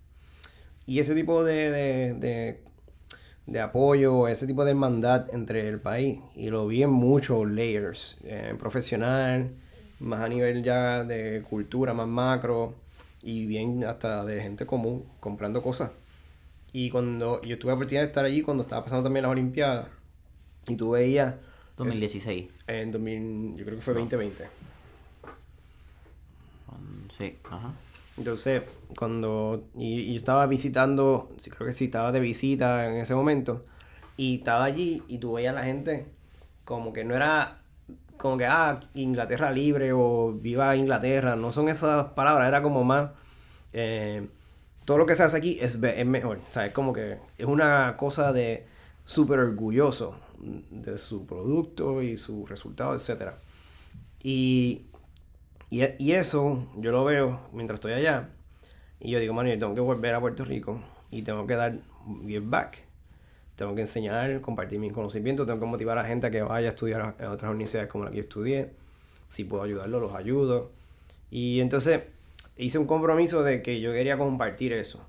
[0.86, 2.64] Y ese tipo de, de, de,
[3.46, 8.18] de apoyo, ese tipo de hermandad entre el país, y lo vi en muchos layers,
[8.24, 9.52] eh, profesional,
[10.00, 12.74] más a nivel ya de cultura, más macro
[13.22, 15.92] y bien hasta de gente común comprando cosas.
[16.72, 19.88] Y cuando yo tuve la oportunidad de estar allí cuando estaba pasando también las Olimpiadas
[20.68, 21.36] y tú veías...
[21.78, 22.50] 2016.
[22.68, 24.02] Es, en 2000, yo creo que fue no.
[24.02, 24.44] 2020.
[26.68, 27.74] Um, sí, ajá.
[28.18, 28.64] Entonces,
[28.98, 29.64] cuando...
[29.76, 33.66] Y, y, yo estaba visitando, creo que sí, estaba de visita en ese momento.
[34.18, 36.06] Y estaba allí y tú veías a la gente
[36.66, 37.60] como que no era
[38.20, 43.12] como que, ah, Inglaterra libre o viva Inglaterra, no son esas palabras, era como más,
[43.72, 44.28] eh,
[44.90, 47.46] todo lo que se hace aquí es, es mejor, o sea, es como que es
[47.46, 48.66] una cosa de
[49.06, 53.34] súper orgulloso de su producto y su resultado, etc.
[54.24, 54.88] Y,
[55.70, 58.30] y, y, eso yo lo veo mientras estoy allá
[59.00, 60.82] y yo digo, man, yo tengo que volver a Puerto Rico
[61.12, 61.78] y tengo que dar
[62.26, 62.80] give back
[63.56, 66.70] tengo que enseñar, compartir mis conocimientos, tengo que motivar a la gente a que vaya
[66.70, 68.72] a estudiar en otras universidades como la que yo estudié.
[69.28, 70.72] Si puedo ayudarlos, los ayudo.
[71.30, 72.02] Y entonces
[72.60, 75.08] hice un compromiso de que yo quería compartir eso.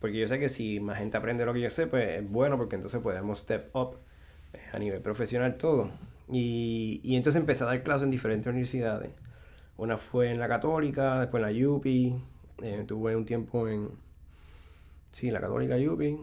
[0.00, 2.56] Porque yo sé que si más gente aprende lo que yo sé, pues es bueno
[2.56, 3.98] porque entonces podemos step up
[4.72, 5.90] a nivel profesional todo.
[6.30, 9.10] Y, y entonces empecé a dar clases en diferentes universidades.
[9.76, 12.22] Una fue en la Católica, después en la UPI.
[12.62, 13.90] Eh, tuve un tiempo en.
[15.12, 16.18] Sí, la Católica UPI.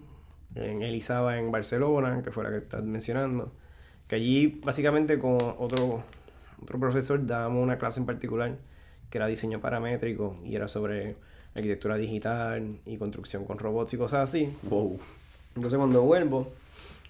[0.56, 3.54] En Elizaba en Barcelona, que fue la que estás mencionando.
[4.08, 6.04] Que allí, básicamente, con otro,
[6.62, 8.58] otro profesor, dábamos una clase en particular
[9.14, 11.16] que era diseño paramétrico y era sobre
[11.54, 14.52] arquitectura digital y construcción con robots y cosas así.
[14.64, 15.00] Wow.
[15.56, 16.52] Entonces, cuando vuelvo,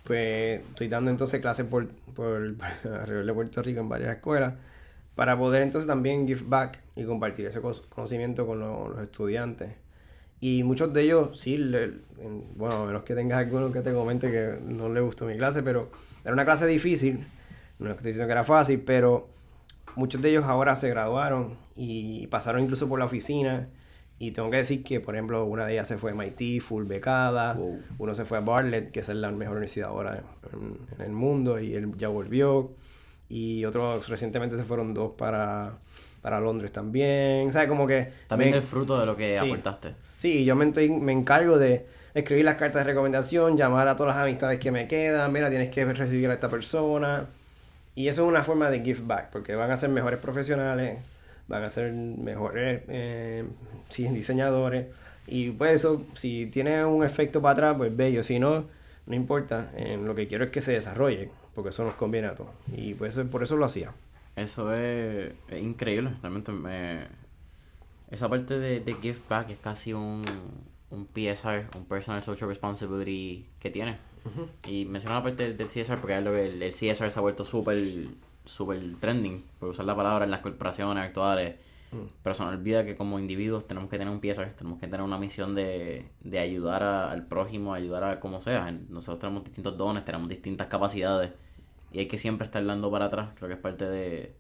[0.04, 4.54] pues estoy dando entonces clases por, por alrededor de Puerto Rico en varias escuelas
[5.16, 9.70] para poder entonces también give back y compartir ese conocimiento con los estudiantes.
[10.42, 11.58] Y muchos de ellos, sí,
[12.58, 15.64] bueno, a menos que tengas alguno que te comente que no le gustó mi clase,
[15.64, 15.90] pero
[16.26, 17.26] era una clase difícil,
[17.80, 19.30] no estoy diciendo que era fácil, pero
[19.96, 23.70] muchos de ellos ahora se graduaron y pasaron incluso por la oficina.
[24.20, 26.86] Y tengo que decir que, por ejemplo, una de ellas se fue a MIT, full
[26.86, 27.58] becada.
[27.98, 30.24] Uno se fue a Bartlett, que es la mejor universidad ahora
[30.54, 32.72] en, en el mundo, y él ya volvió
[33.34, 35.72] y otros recientemente se fueron dos para,
[36.22, 37.52] para Londres también.
[37.52, 37.68] ¿Sabes?
[37.68, 38.12] Como que...
[38.28, 39.96] También el fruto de lo que aportaste.
[40.18, 44.24] Sí, yo me, me encargo de escribir las cartas de recomendación, llamar a todas las
[44.24, 47.26] amistades que me quedan, mira, tienes que recibir a esta persona.
[47.96, 51.00] Y eso es una forma de give back, porque van a ser mejores profesionales,
[51.48, 53.46] van a ser mejores eh,
[53.98, 54.88] diseñadores.
[55.28, 58.24] Y pues eso, si tiene un efecto para atrás, pues bello.
[58.24, 58.66] Si no,
[59.06, 59.72] no importa.
[60.04, 62.52] lo que quiero es que se desarrolle porque eso nos conviene a todos.
[62.76, 63.94] Y pues por eso lo hacía.
[64.36, 67.08] Eso es, increíble, realmente me...
[68.10, 70.24] Esa parte de, de Give Back es casi un,
[70.92, 73.98] un PSR, un Personal Social Responsibility que tiene.
[74.68, 77.44] Y menciono la parte del, CSR porque es lo que el, CSR se ha vuelto
[77.44, 77.78] súper
[78.46, 81.56] super trending, por usar la palabra en las corporaciones actuales.
[81.92, 82.08] Mm.
[82.24, 85.02] Pero se nos olvida que como individuos tenemos que tener un PSR, tenemos que tener
[85.02, 88.72] una misión de, de ayudar al prójimo, ayudar a como sea.
[88.90, 91.32] Nosotros tenemos distintos dones, tenemos distintas capacidades
[91.94, 93.30] y hay que siempre estar dando para atrás.
[93.36, 94.34] Creo que es parte de,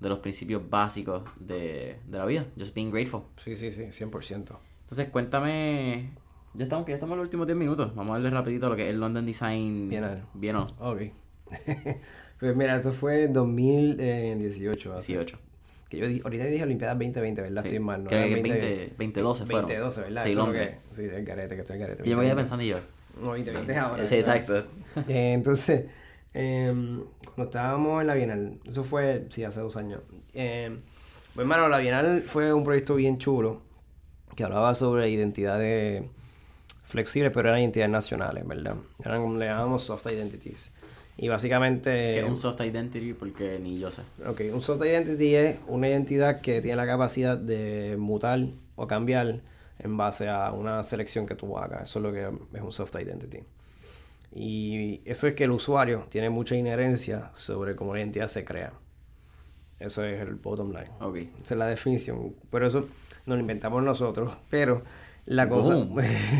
[0.00, 2.46] los principios básicos de, la vida.
[2.56, 3.22] Just being grateful.
[3.44, 4.56] Sí, sí, sí, 100%.
[4.82, 6.12] Entonces, cuéntame.
[6.54, 7.94] Ya estamos, ya estamos en los últimos 10 minutos.
[7.94, 9.88] Vamos a darle rapidito lo que es el London Design
[10.34, 11.02] Bien, Ok.
[12.40, 14.92] pues mira, eso fue en 2018.
[14.94, 15.38] 18.
[15.88, 17.64] Que yo dije, ahorita dije Olimpiadas 2020, ¿verdad?
[17.66, 18.10] Estoy mal, ¿no?
[18.10, 19.62] Creo que 20, 2012 fueron.
[19.62, 20.24] 2012, ¿verdad?
[20.24, 20.76] Sí, Londres.
[20.94, 22.02] sí, el carete, que estoy el carete.
[22.06, 22.78] Y yo me voy pensando y yo.
[23.20, 24.06] No, 2020 es ahora.
[24.06, 24.64] Sí, exacto.
[25.08, 25.84] Eh, entonces,
[26.32, 30.00] Em, cuando estábamos en la Bienal, eso fue, sí, hace dos años.
[30.32, 30.78] Eh,
[31.34, 33.62] pues, hermano, la Bienal fue un proyecto bien chulo
[34.36, 36.04] que hablaba sobre identidades
[36.90, 38.76] flexibles, pero eran identidades nacionales, ¿verdad?
[39.04, 40.70] Eran como le llamamos soft identities.
[41.16, 41.90] Y básicamente...
[42.06, 43.12] ¿Qué es un soft identity?
[43.12, 44.02] Porque ni yo sé.
[44.26, 48.40] Ok, un soft identity es una identidad que tiene la capacidad de mutar
[48.76, 49.40] o cambiar
[49.78, 51.90] en base a una selección que tú hagas.
[51.90, 53.40] Eso es lo que es un soft identity.
[54.32, 58.72] Y eso es que el usuario tiene mucha inherencia sobre cómo la identidad se crea.
[59.78, 60.90] Eso es el bottom line.
[61.00, 61.32] Okay.
[61.42, 62.34] Esa es la definición.
[62.50, 62.86] Pero eso
[63.26, 64.32] nos lo inventamos nosotros.
[64.50, 64.82] Pero
[65.30, 65.86] la cosa.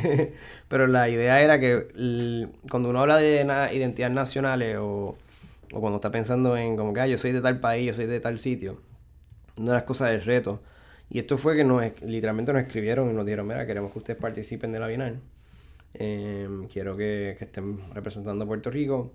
[0.69, 5.17] pero la idea era que cuando uno habla de identidades nacionales o,
[5.73, 8.07] o, cuando está pensando en como que ah, yo soy de tal país, yo soy
[8.07, 8.81] de tal sitio,
[9.57, 10.61] una de las cosas del reto.
[11.09, 14.19] Y esto fue que nos literalmente nos escribieron y nos dijeron, mira, queremos que ustedes
[14.19, 15.21] participen de la Bienal.
[15.95, 19.13] Em, quiero que, estén representando a Puerto Rico.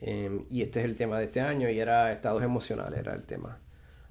[0.00, 3.22] Em, y este es el tema de este año y era estados emocionales, era el
[3.22, 3.58] tema.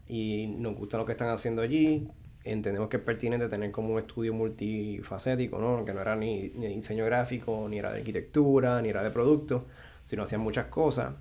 [0.07, 2.07] Y nos gusta lo que están haciendo allí.
[2.45, 5.83] Entendemos que es pertinente tener como un estudio multifacético, ¿no?
[5.83, 9.65] Que no era ni, ni diseño gráfico, ni era de arquitectura, ni era de producto,
[10.05, 11.15] sino hacían muchas cosas.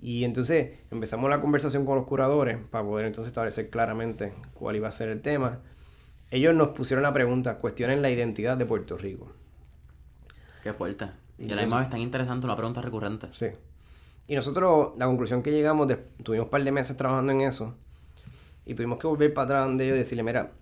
[0.00, 4.88] Y entonces empezamos la conversación con los curadores para poder entonces establecer claramente cuál iba
[4.88, 5.60] a ser el tema.
[6.30, 9.30] Ellos nos pusieron la pregunta, cuestionen la identidad de Puerto Rico.
[10.62, 11.10] Qué fuerte.
[11.36, 13.28] Y, y además es tan interesante, una pregunta recurrente.
[13.32, 13.48] Sí.
[14.26, 15.86] Y nosotros, la conclusión que llegamos,
[16.22, 17.74] tuvimos un par de meses trabajando en eso,
[18.64, 20.52] y tuvimos que volver para atrás de ellos y decirle, mira,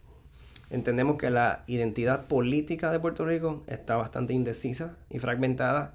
[0.71, 5.95] entendemos que la identidad política de Puerto Rico está bastante indecisa y fragmentada,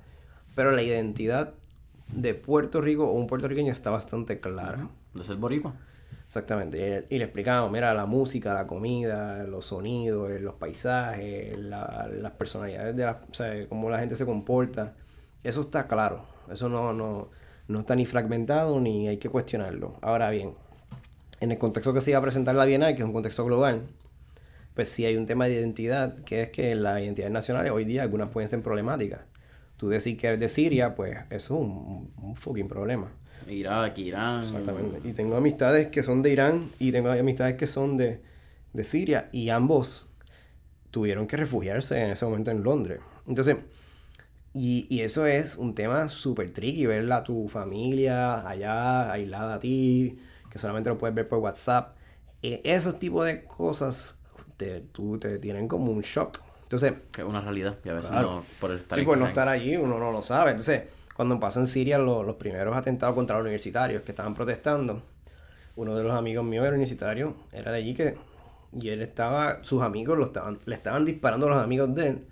[0.56, 1.54] pero la identidad
[2.14, 4.90] de Puerto Rico o un puertorriqueño está bastante clara.
[5.14, 5.74] De ser boricua.
[6.28, 7.06] Exactamente.
[7.10, 12.96] Y, le explicamos, mira, la música, la comida, los sonidos, eh, los paisajes, las personalidades
[12.96, 14.94] de la, o sea, cómo la gente se comporta.
[15.44, 16.26] Eso está claro.
[16.52, 17.30] Eso no, no,
[17.68, 19.96] no está ni fragmentado ni hay que cuestionarlo.
[20.02, 20.54] Ahora bien,
[21.40, 23.84] en el contexto que se iba a presentar la Bienal, que es un contexto global,
[24.76, 28.04] pues sí hay un tema de identidad, que es que las identidades nacionales hoy día
[28.04, 29.22] algunas pueden ser problemáticas.
[29.78, 33.10] Tú decir que eres de Siria, pues eso es un, un fucking problema.
[33.48, 34.44] Irak, Irán.
[34.44, 35.08] Exactamente.
[35.08, 38.22] Y tengo amistades que son de Irán y tengo amistades que son de,
[38.84, 40.10] Siria y ambos
[40.92, 43.00] tuvieron que refugiarse en ese momento en Londres.
[43.28, 43.58] Entonces,
[44.54, 50.18] y, eso es un tema súper tricky, ver a tu familia allá, aislada a ti,
[50.50, 51.96] que solamente lo puedes ver por WhatsApp.
[52.42, 54.15] eh, esos tipos de cosas
[54.58, 56.40] te, tú, te tienen como un shock.
[56.64, 57.78] Entonces, Que es una realidad.
[57.84, 58.32] Y a veces Claro.
[58.38, 60.52] no, por el estar sí, por no estar allí uno no lo sabe.
[60.52, 60.84] Entonces,
[61.16, 65.02] cuando pasó en Siria lo- los primeros atentados contra los universitarios que estaban protestando,
[65.76, 68.16] uno de los amigos míos era universitario, era de allí que,
[68.80, 72.26] y él estaba, sus amigos lo estaban, le estaban disparando a los amigos de él,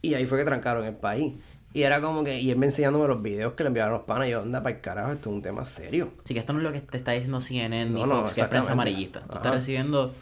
[0.00, 1.34] y ahí fue que trancaron el país.
[1.74, 4.28] Y era como que, y él me enseñándome los videos que le enviaron los panas,
[4.28, 6.10] y yo, anda para el carajo, esto es un tema serio.
[6.24, 8.34] Sí, que esto no es lo que te está diciendo CNN ni No, no, Fox,
[8.34, 9.20] que es prensa amarillista.
[9.20, 10.12] Tú estás recibiendo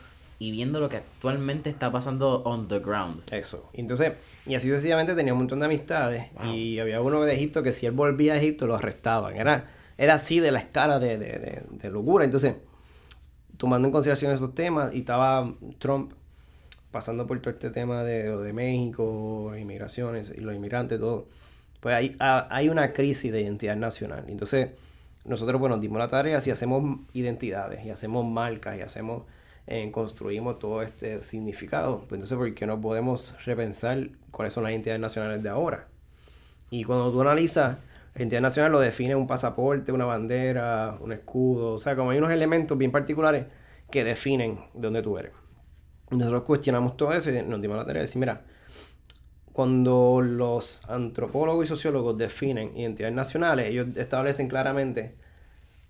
[0.40, 3.22] y viendo lo que actualmente está pasando on the ground.
[3.32, 3.70] Eso.
[3.74, 4.14] Y Entonces,
[4.46, 6.24] y así sucesivamente tenía un montón de amistades.
[6.52, 9.36] Y había uno de Egipto que si él volvía a Egipto lo arrestaban.
[9.36, 9.66] Era,
[9.98, 12.24] era así de la escala de, de- de- de locura.
[12.24, 12.54] Entonces,
[13.58, 16.12] tomando en consideración esos temas, y estaba Trump
[16.90, 21.26] pasando por todo este tema de, de México, inmigraciones y los inmigrantes, todo.
[21.80, 24.24] Pues hay, ha- hay una crisis de identidad nacional.
[24.28, 24.70] Entonces,
[25.26, 29.22] nosotros, bueno, nos dimos la tarea, si hacemos identidades y hacemos marcas y hacemos,
[29.92, 35.00] construimos todo este significado, pues entonces, ¿por qué no podemos repensar cuáles son las identidades
[35.00, 35.86] nacionales de ahora?
[36.70, 37.78] Y cuando tú analizas,
[38.14, 42.18] la identidad nacional lo define un pasaporte, una bandera, un escudo, o sea, como hay
[42.18, 43.46] unos elementos bien particulares
[43.90, 45.32] que definen de dónde tú eres.
[46.10, 48.42] Nosotros cuestionamos todo eso y nos dimos la tarea de decir, mira,
[49.52, 55.14] cuando los antropólogos y sociólogos definen identidades nacionales, ellos establecen claramente,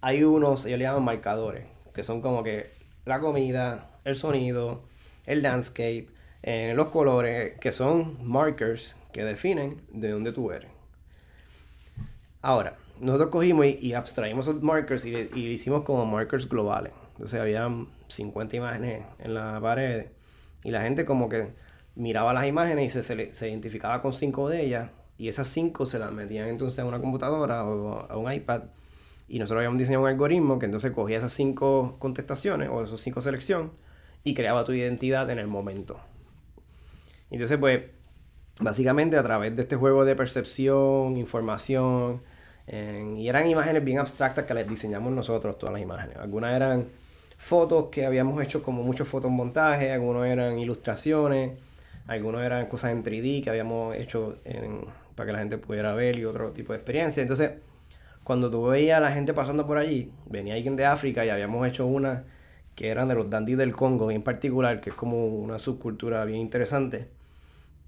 [0.01, 2.80] hay unos, ellos le llaman marcadores, que son como que
[3.11, 4.83] la comida, el sonido,
[5.27, 6.09] el landscape,
[6.45, 10.71] eh, los colores, que son markers que definen de dónde tú eres.
[12.41, 16.93] Ahora, nosotros cogimos y, y abstraímos esos markers y, hicimos como markers globales.
[17.13, 17.69] Entonces había
[18.07, 20.07] 50 imágenes en la pared
[20.63, 21.53] y la gente como que
[21.97, 25.99] miraba las imágenes y se, se identificaba con cinco de ellas y esas cinco se
[25.99, 28.63] las metían entonces a una computadora o a un iPad
[29.31, 33.21] y nosotros habíamos diseñado un algoritmo que entonces cogía esas cinco contestaciones o esas cinco
[33.21, 33.71] selecciones
[34.25, 36.01] y creaba tu identidad en el momento.
[37.31, 37.83] Entonces, pues,
[38.59, 42.23] básicamente a través de este juego de percepción, información,
[42.67, 46.17] y eran imágenes bien abstractas que les diseñamos nosotros, todas las imágenes.
[46.17, 46.89] Algunas eran
[47.39, 51.53] fotos que habíamos hecho como muchos fotomontajes, algunos eran ilustraciones,
[52.09, 54.39] algunos eran cosas en 3D que habíamos hecho
[55.15, 57.23] para que la gente pudiera ver y otro tipo de experiencia.
[57.23, 57.53] Entonces,
[58.31, 61.67] cuando tú veías a la gente pasando por allí, venía alguien de África y habíamos
[61.67, 62.27] hecho una
[62.77, 66.39] que eran de los dandis del Congo en particular, que es como una subcultura bien
[66.39, 67.09] interesante.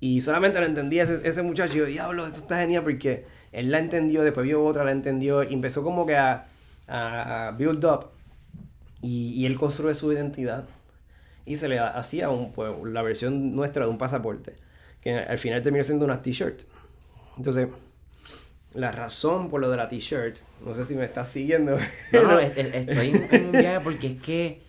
[0.00, 1.74] Y solamente lo entendía ese, ese muchacho.
[1.74, 5.44] Y yo, diablo, esto está genial porque él la entendió, después vio otra, la entendió
[5.44, 6.46] y empezó como que a,
[6.88, 8.06] a- build up.
[9.00, 10.64] Y, y él construye su identidad.
[11.46, 14.56] Y se le ha- hacía un, pues, la versión nuestra de un pasaporte.
[15.00, 16.62] Que al final terminó siendo una t-shirt.
[17.36, 17.68] Entonces,
[18.74, 21.76] la razón por lo de la t-shirt, no sé si me estás siguiendo.
[22.12, 24.62] No, no, es- es- estoy en, un viaje porque es que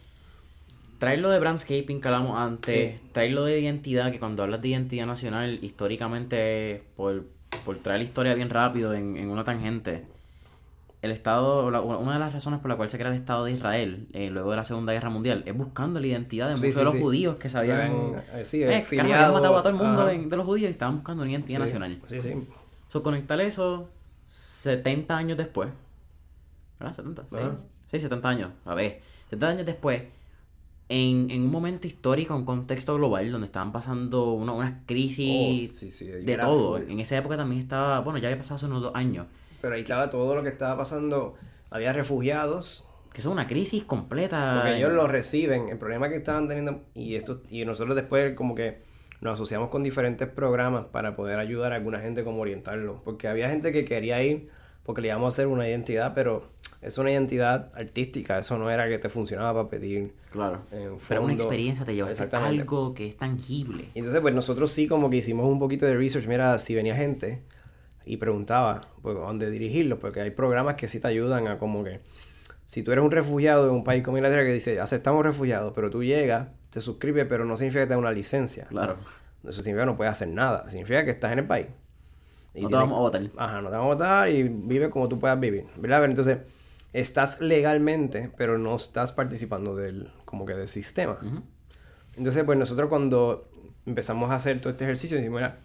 [1.00, 3.10] traerlo de Brownscaping que hablamos antes, Sí.
[3.12, 7.26] traerlo de identidad, que cuando hablas de identidad nacional, históricamente, por,
[7.66, 10.04] por traer la historia bien rápido en, en una tangente,
[11.02, 13.52] el Estado, la- una de las razones por la cual se crea el Estado de
[13.52, 16.74] Israel eh, luego de la Segunda Guerra Mundial es buscando la identidad de Sí, muchos
[16.76, 17.00] sí, de los sí.
[17.02, 17.92] judíos que se habían...
[18.34, 20.96] Eh, sí, eh, habían matado a todo el mundo en- de los judíos y estaban
[20.96, 22.00] buscando una identidad nacional.
[22.08, 22.34] Sí, sí.
[22.94, 23.90] So, conectar eso
[24.28, 25.68] 70 años después.
[26.80, 26.94] ¿Verdad?
[26.94, 27.38] 70, sí.
[27.90, 28.52] Sí, 70 años.
[28.66, 30.04] A ver, 70 años después,
[30.90, 35.76] en, en un momento histórico, un contexto global, donde estaban pasando una- unas crisis Oh,
[35.80, 36.78] sí, sí, de todo.
[36.78, 36.92] full.
[36.92, 39.26] En esa época también estaba, bueno, ya había pasado hace unos dos años,
[39.60, 41.34] Pero ahí estaba todo lo que estaba pasando.
[41.72, 44.54] Había refugiados, que es una crisis completa.
[44.62, 45.70] porque ellos lo reciben.
[45.70, 48.84] El problema que estaban teniendo, y esto y nosotros después como que
[49.24, 53.02] nos asociamos con diferentes programas para poder ayudar a alguna gente como orientarlo.
[53.04, 54.50] Porque había gente que quería ir
[54.84, 56.44] porque le íbamos a hacer una identidad, pero
[56.82, 58.38] es una identidad artística.
[58.40, 60.64] Eso no era que te funcionaba para pedir Claro.
[60.72, 63.86] eh, Pero una experiencia te lleva a algo que es tangible.
[63.94, 66.28] Y Entonces, pues nosotros sí como que hicimos un poquito de research.
[66.28, 67.44] Mira, si venía gente
[68.06, 72.02] y preguntaba, pues, dónde dirigirlo, porque hay programas que sí te ayudan a como que...
[72.66, 75.90] Si tú eres un refugiado en un país como Inglaterra que dice, aceptamos refugiados, pero
[75.90, 78.66] tú llegas, te suscribes, pero no significa que te da una licencia.
[78.68, 78.98] Claro.
[79.44, 80.70] Eso significa que no puedes hacer nada.
[80.70, 81.68] Significa que estás en el país.
[82.54, 83.22] Y No te tienes- vamos a votar.
[83.38, 85.66] Ajá, no te vamos a votar y vive como tú puedas vivir.
[85.76, 86.00] ¿Verdad?
[86.00, 86.38] Pero entonces,
[86.94, 91.20] estás legalmente, pero no estás participando del, como que del sistema.
[92.16, 93.50] Entonces, pues nosotros cuando
[93.86, 95.58] empezamos a hacer todo este ejercicio, decimos, mira,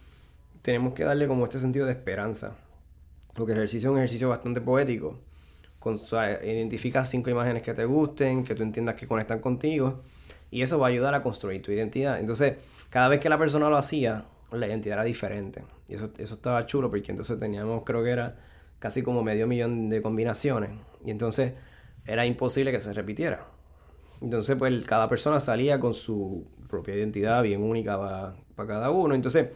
[0.62, 2.56] tenemos que darle como este sentido de esperanza.
[3.34, 5.20] Porque el ejercicio es un ejercicio bastante poético.
[5.78, 5.98] Con,
[6.42, 10.02] identifica cinco imágenes que te gusten, que tú entiendas que conectan contigo.
[10.50, 12.18] Y eso va a ayudar a construir tu identidad.
[12.20, 12.56] Entonces,
[12.90, 15.62] cada vez que la persona lo hacía, la identidad era diferente.
[15.88, 18.36] Y eso, eso estaba chulo porque entonces teníamos, creo que era
[18.78, 20.70] casi como medio millón de combinaciones.
[21.04, 21.52] Y entonces
[22.06, 23.46] era imposible que se repitiera.
[24.20, 29.14] Entonces, pues cada persona salía con su propia identidad bien única para cada uno.
[29.14, 29.50] Entonces,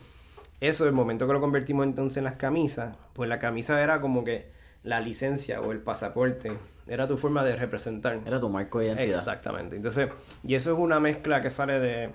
[0.61, 4.23] eso, el momento que lo convertimos entonces en las camisas, pues la camisa era como
[4.23, 4.52] que
[4.83, 6.53] la licencia o el pasaporte,
[6.87, 8.21] era tu forma de representar.
[8.27, 9.09] Era tu marco de identidad.
[9.09, 9.77] Exactamente.
[9.77, 10.09] Entonces,
[10.43, 12.11] y eso es una mezcla que sale de,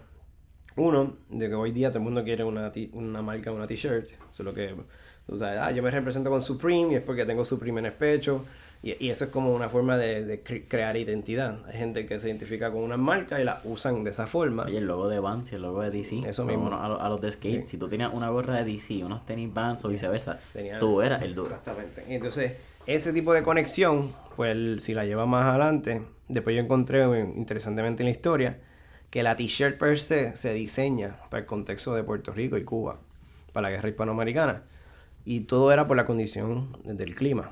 [0.76, 4.10] uno, de que hoy día todo el mundo quiere una, una marca, una t-shirt.
[4.32, 4.76] Solo que,
[5.26, 7.94] tú sabes, ah, yo me represento con Supreme y es porque tengo Supreme en el
[7.94, 8.46] pecho.
[8.84, 11.58] Y, y eso es como una forma de, de cre- crear identidad.
[11.68, 14.64] Hay gente que se identifica con una marca y la usan de esa forma.
[14.64, 16.20] Oye, el logo de Vans y el logo de DC.
[16.28, 16.68] Eso mismo.
[16.74, 17.62] A, los- a los de skate.
[17.64, 17.68] Sí.
[17.72, 21.22] Si tú tenías una gorra de DC, unos tenis Vans o viceversa, Tenía- tú eras
[21.24, 21.48] el duro.
[21.50, 22.04] Exactamente.
[22.08, 22.54] Y entonces,
[22.86, 27.04] ese tipo de conexión, pues si la lleva más adelante, después yo encontré,
[27.36, 28.60] interesantemente en la historia,
[29.10, 32.98] que la t-shirt per se se diseña para el contexto de Puerto Rico y Cuba,
[33.54, 34.62] para la guerra hispanoamericana.
[35.26, 37.52] Y todo era por la condición del clima.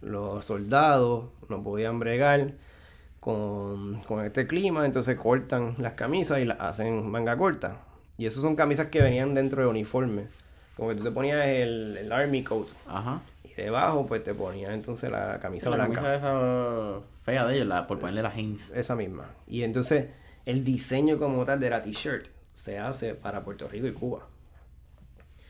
[0.00, 2.52] Los soldados no podían bregar
[3.20, 7.78] con, con este clima, entonces cortan las camisas y las hacen manga corta.
[8.18, 10.26] Y esas son camisas que venían dentro de uniforme.
[10.76, 13.20] Como que tú te ponías el, el Army Coat Ajá.
[13.44, 15.94] y debajo pues te ponías entonces la camisa la blanca.
[16.02, 18.70] camisa esa fea de ellos, la, por ponerle la Hanes.
[18.74, 19.24] Esa misma.
[19.46, 20.06] Y entonces
[20.44, 24.26] el diseño como tal de la t-shirt se hace para Puerto Rico y Cuba.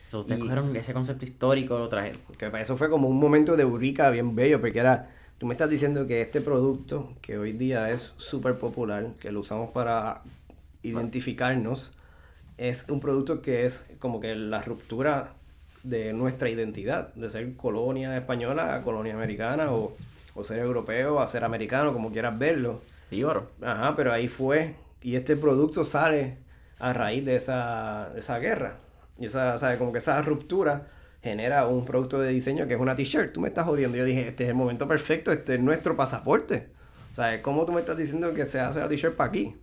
[0.09, 2.19] So, ustedes Y- cogieron ese concepto histórico, lo trajeron.
[2.37, 5.53] Que para eso fue como un momento de eureka bien bello, porque era, tú me
[5.53, 10.21] estás diciendo que este producto, que hoy día es súper popular, que lo usamos para
[10.83, 11.93] identificarnos,
[12.57, 15.33] es un producto que es como que la ruptura
[15.83, 19.95] de nuestra identidad, de ser colonia española a colonia americana, o,
[20.35, 22.81] o ser europeo a ser americano, como quieras verlo.
[23.11, 23.49] Y oro.
[23.61, 24.75] Ajá, pero ahí fue.
[25.01, 26.37] Y este producto sale
[26.79, 28.77] a raíz de esa, de esa guerra.
[29.19, 30.87] Y esa, o sea, como que esa ruptura
[31.21, 33.33] genera un producto de diseño que es una t-shirt.
[33.33, 33.97] Tú me estás jodiendo.
[33.97, 36.69] Yo dije, este es el momento perfecto, este es nuestro pasaporte.
[37.11, 39.55] O sea, ¿cómo tú me estás diciendo que se hace la t-shirt para aquí?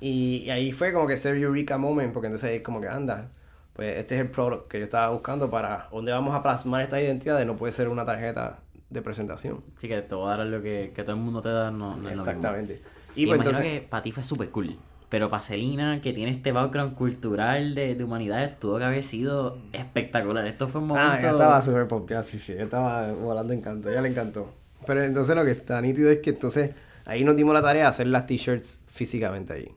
[0.00, 3.30] Y, y ahí fue como que ese Eureka moment, porque entonces es como que anda,
[3.74, 7.00] pues este es el product que yo estaba buscando para dónde vamos a plasmar esta
[7.00, 9.62] identidad, no puede ser una tarjeta de presentación.
[9.76, 11.96] Así que te voy a dar lo que, que todo el mundo te da, no,
[11.96, 12.24] no es lo mismo.
[12.24, 12.82] Exactamente.
[13.14, 13.62] Y Y pues imagino entonces...
[13.62, 14.78] que para ti fue súper cool.
[15.10, 19.58] Pero para Celina, que tiene este background cultural de, de humanidades, tuvo que haber sido
[19.72, 20.46] espectacular.
[20.46, 21.10] Esto fue un momento...
[21.10, 24.54] Ah, ella estaba súper pompeada, sí, sí, ella estaba volando encanto, ella le encantó.
[24.86, 26.74] Pero entonces lo que está nítido es que entonces
[27.06, 29.68] ahí nos dimos la tarea de hacer las t-shirts físicamente ahí.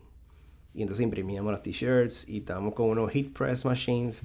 [0.76, 4.22] Y entonces imprimíamos las t-shirts y estábamos con unos heat press machines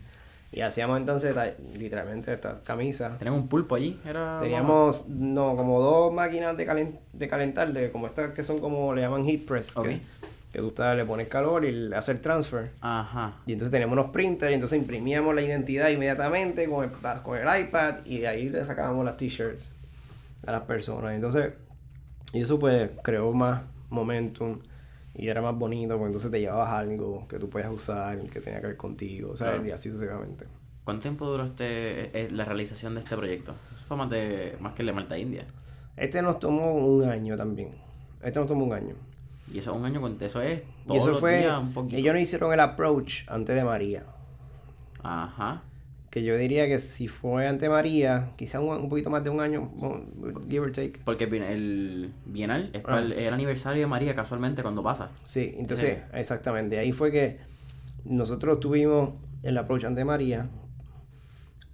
[0.53, 1.35] y hacíamos entonces
[1.75, 3.19] literalmente estas camisas.
[3.19, 4.41] Teníamos un pulpo allí, era...
[4.43, 8.95] Teníamos, no, como dos máquinas de, calen- de calentar, de como estas que son como
[8.95, 9.87] le llaman heat press, Ok.
[9.89, 10.01] que,
[10.53, 12.71] que tú le pones calor y el transfer.
[12.81, 13.37] Ajá.
[13.47, 16.91] Y entonces teníamos unos printers y entonces imprimíamos la identidad inmediatamente con el,
[17.23, 19.71] con el iPad y de ahí le sacábamos las t-shirts
[20.47, 21.13] a las personas.
[21.15, 21.53] Entonces,
[22.33, 24.61] y eso pues creó más momentum
[25.15, 28.61] y era más bonito porque entonces te llevabas algo que tú podías usar, que tenía
[28.61, 29.67] que ver contigo, o sea, Claro.
[29.67, 30.47] y así sucesivamente.
[30.85, 33.55] ¿Cuánto tiempo duró este, eh, la realización de este proyecto?
[33.75, 35.45] Eso fue más, de, más que el de Malta India.
[35.97, 37.71] Este nos tomó un año también.
[38.23, 38.95] Este nos tomó un año.
[39.53, 41.97] Y eso un año con eso es todos y eso los fue, días un poquito.
[41.97, 44.05] ellos no hicieron el approach antes de María.
[45.03, 45.63] Ajá.
[46.11, 49.41] Que yo diría que si fue ante María, quizá un, un poquito más de un
[49.41, 49.71] año,
[50.49, 51.01] give or take.
[51.05, 52.83] Porque el bien- el Bienal es Ah.
[52.83, 55.11] para el, el aniversario de María casualmente cuando pasa.
[55.25, 56.79] Sí, entonces, exactamente.
[56.79, 57.39] Ahí fue que
[58.05, 60.49] nosotros tuvimos el approach ante María.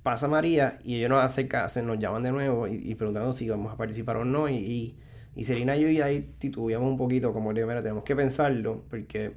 [0.03, 3.49] Pasa María y ellos nos acercan, se nos llaman de nuevo y, y preguntando si
[3.49, 4.49] vamos a participar o no.
[4.49, 4.95] Y, y,
[5.37, 8.15] y Selena y yo y ahí titubeamos un poquito, como le digo, mira, tenemos que
[8.15, 9.33] pensarlo, porque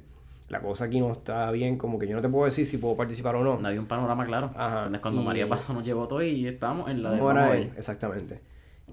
[0.48, 2.96] la cosa aquí no está bien, como que yo no te puedo decir si puedo
[2.96, 3.58] participar o no.
[3.58, 4.50] No había un panorama claro.
[4.56, 7.30] Ajá, Entonces cuando y- María pasó nos llevó todo y estábamos en la de Vamos
[7.32, 7.78] a vamos a ver, ver.
[7.78, 8.40] exactamente.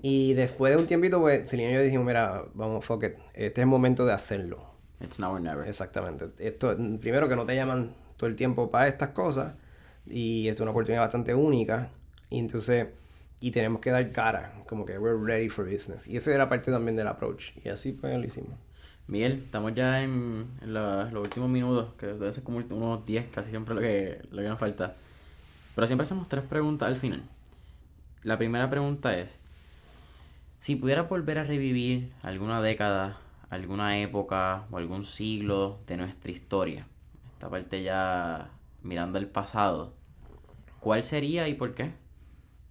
[0.01, 3.45] Y después de un tiempito, pues, Selena y yo dijimos, mira, vamos, fuck it, este
[3.61, 4.65] es el momento de hacerlo.
[5.01, 5.67] It's now or never.
[5.67, 6.25] Exactamente.
[6.39, 9.53] Esto, primero que no te llaman todo el tiempo para estas cosas
[10.05, 11.89] y es una oportunidad bastante única
[12.29, 12.87] y entonces
[13.41, 16.07] y tenemos que dar cara, como que we're ready for business.
[16.07, 18.57] Y esa era parte también del approach y así pues lo hicimos.
[19.07, 23.27] Miguel, estamos ya en, en la- los últimos minutos, que debe ser como unos 10,
[23.31, 24.95] casi siempre lo que, lo que nos falta.
[25.75, 27.23] Pero siempre hacemos tres preguntas al final.
[28.23, 29.37] La primera pregunta es,
[30.59, 33.17] si pudieras volver a revivir alguna década,
[33.49, 36.87] alguna época o algún siglo de nuestra historia,
[37.33, 38.49] esta parte ya
[38.83, 39.93] mirando el pasado,
[40.79, 41.93] ¿cuál sería y por qué?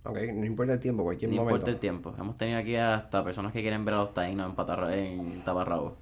[0.04, 1.54] Ok, no importa el tiempo, cualquier No momento.
[1.54, 2.14] importa el tiempo.
[2.18, 5.96] Hemos tenido aquí hasta personas que quieren ver a los taínos en, patarra- en taparrabo.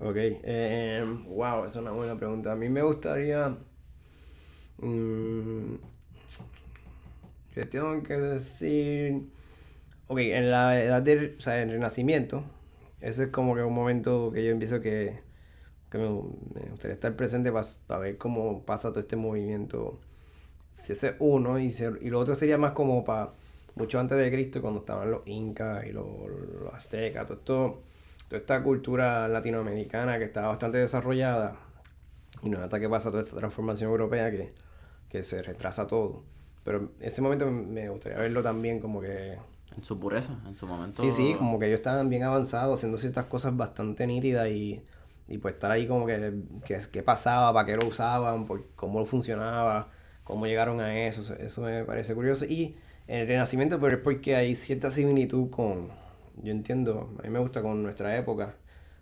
[0.00, 2.52] Ok, eh, wow, esa es una buena pregunta.
[2.52, 3.56] A mí me gustaría.
[4.78, 5.74] mm,
[7.54, 9.28] yo tengo que decir.
[10.08, 11.36] Ok, en la edad del.
[11.38, 12.42] O sea, en el Renacimiento,
[13.00, 15.20] ese es como que un momento que yo empiezo que,
[15.90, 17.52] que me, me gustaría estar presente
[17.86, 20.00] para ver cómo pasa todo este movimiento.
[20.84, 23.30] Si ese es uno, y, se- y lo otro sería más como para
[23.76, 26.06] mucho antes de Cristo, cuando estaban los incas y los,
[26.62, 27.82] los aztecas, todo esto,
[28.28, 31.56] toda esta cultura latinoamericana que estaba bastante desarrollada.
[32.42, 34.52] Y no es hasta que pasa toda esta transformación europea que,
[35.10, 36.22] que se retrasa todo.
[36.64, 39.38] Pero ese momento me gustaría verlo también como que
[39.76, 41.02] En su pureza, en su momento.
[41.02, 44.82] Sí, sí, como que ellos estaban bien avanzados, haciendo ciertas cosas bastante nítidas y,
[45.28, 46.34] y pues estar ahí como que,
[46.66, 49.88] que, qué pasaba, para qué lo usaban, por cómo funcionaba,
[50.28, 52.44] cómo llegaron a eso, eso- me parece curioso.
[52.44, 52.76] Y
[53.08, 55.88] en el Renacimiento, pero es porque hay cierta similitud con,
[56.42, 58.54] yo entiendo, a mí me gusta con nuestra época,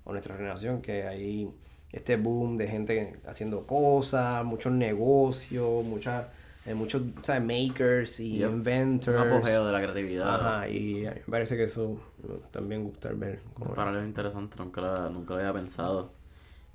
[0.04, 1.50] o nuestra generación, que hay
[1.92, 6.26] este boom de gente haciendo cosas, muchos negocios, muchas,
[6.64, 7.42] eh, muchos, ¿sabes?
[7.42, 8.50] Makers y Yep.
[8.50, 9.20] inventors.
[9.20, 10.34] Un apogeo de la creatividad.
[10.34, 11.98] Ajá, y me parece que eso
[12.52, 13.40] también gusta ver.
[13.74, 16.12] Paralelo interesante, nunca nunca lo había pensado.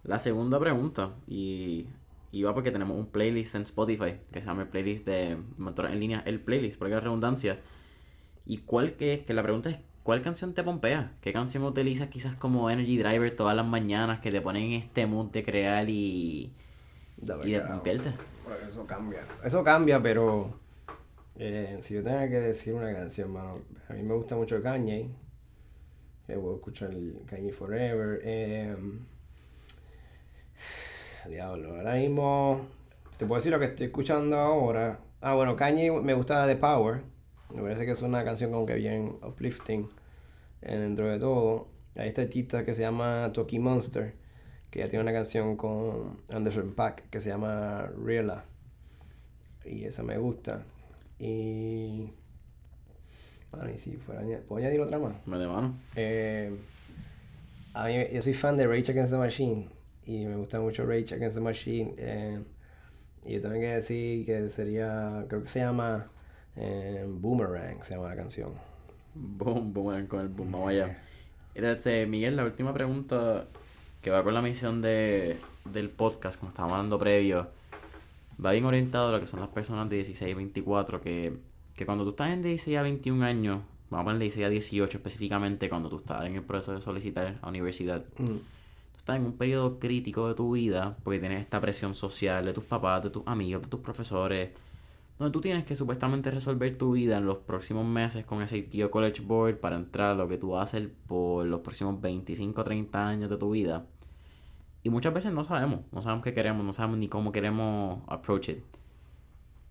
[0.03, 1.85] La segunda pregunta, y,
[2.31, 5.91] y va porque tenemos un playlist en Spotify que se llama el playlist de Mentores
[5.91, 7.59] en línea, el playlist, por la redundancia.
[8.45, 11.13] Y cuál que, que la pregunta es, ¿cuál canción te pompea?
[11.21, 15.05] ¿Qué canción utilizas quizás como energy driver todas las mañanas que te ponen en este
[15.05, 16.53] mood de crear y,
[17.17, 18.13] Dame y de pompearte?
[18.67, 19.25] Eso cambia.
[19.43, 20.57] Eso cambia, pero
[21.35, 23.59] eh, si yo tenga que decir una canción, mano,
[23.89, 25.09] a mí me gusta mucho Kanye.
[26.27, 28.21] Que puedo escuchar el Kanye Forever.
[28.23, 28.75] eh,
[31.29, 32.67] diablo, ahora mismo
[33.17, 34.99] te puedo decir lo que estoy escuchando ahora.
[35.21, 37.01] Ah, bueno, Kanye me gusta The Power.
[37.53, 39.87] Me parece que es una canción como que bien uplifting
[40.63, 41.67] eh, dentro de todo.
[41.95, 44.15] Hay esta artista que se llama Toki Monster,
[44.71, 48.45] que ya tiene una canción con Anderson Paak que se llama Reala.
[49.65, 50.63] Y esa me gusta.
[51.19, 52.09] Y.
[53.51, 54.21] Bueno, y si fuera.
[54.47, 55.13] ¿Puedo añadir otra más?
[55.27, 55.75] Me de mano.
[55.95, 56.57] Eh,
[57.75, 59.80] a mí, yo soy fan de Rage Against the Machine
[60.11, 61.93] y me gusta mucho Rage Against the Machine.
[61.97, 62.39] eh,
[63.25, 66.07] y yo también que decir que sería, creo que se llama
[66.55, 68.51] eh, Boomerang, se llama la canción.
[69.13, 70.97] Boom, boom, con el boom, vamos allá.
[71.53, 73.45] Mira, este, Miguel, la última pregunta
[74.01, 77.49] que va con la misión de, del podcast, como estábamos hablando previo,
[78.43, 81.33] va bien orientado a lo que son las personas de 16 y 24, que,
[81.75, 84.97] que cuando tú estás en 16 a 21 años, vamos a poner 16 a 18
[84.97, 88.37] específicamente, cuando tú estás en el proceso de solicitar a universidad, Mm,
[89.01, 92.63] estás en un periodo crítico de tu vida, porque tienes esta presión social de tus
[92.63, 94.51] papás, de tus amigos, de tus profesores,
[95.17, 98.91] donde tú tienes que supuestamente resolver tu vida en los próximos meses con ese tío
[98.91, 102.61] College Board para entrar a lo que tú vas a hacer por los próximos 25
[102.61, 103.85] o 30 años de tu vida.
[104.83, 108.49] Y muchas veces no sabemos, no sabemos qué queremos, no sabemos ni cómo queremos approach
[108.49, 108.63] it.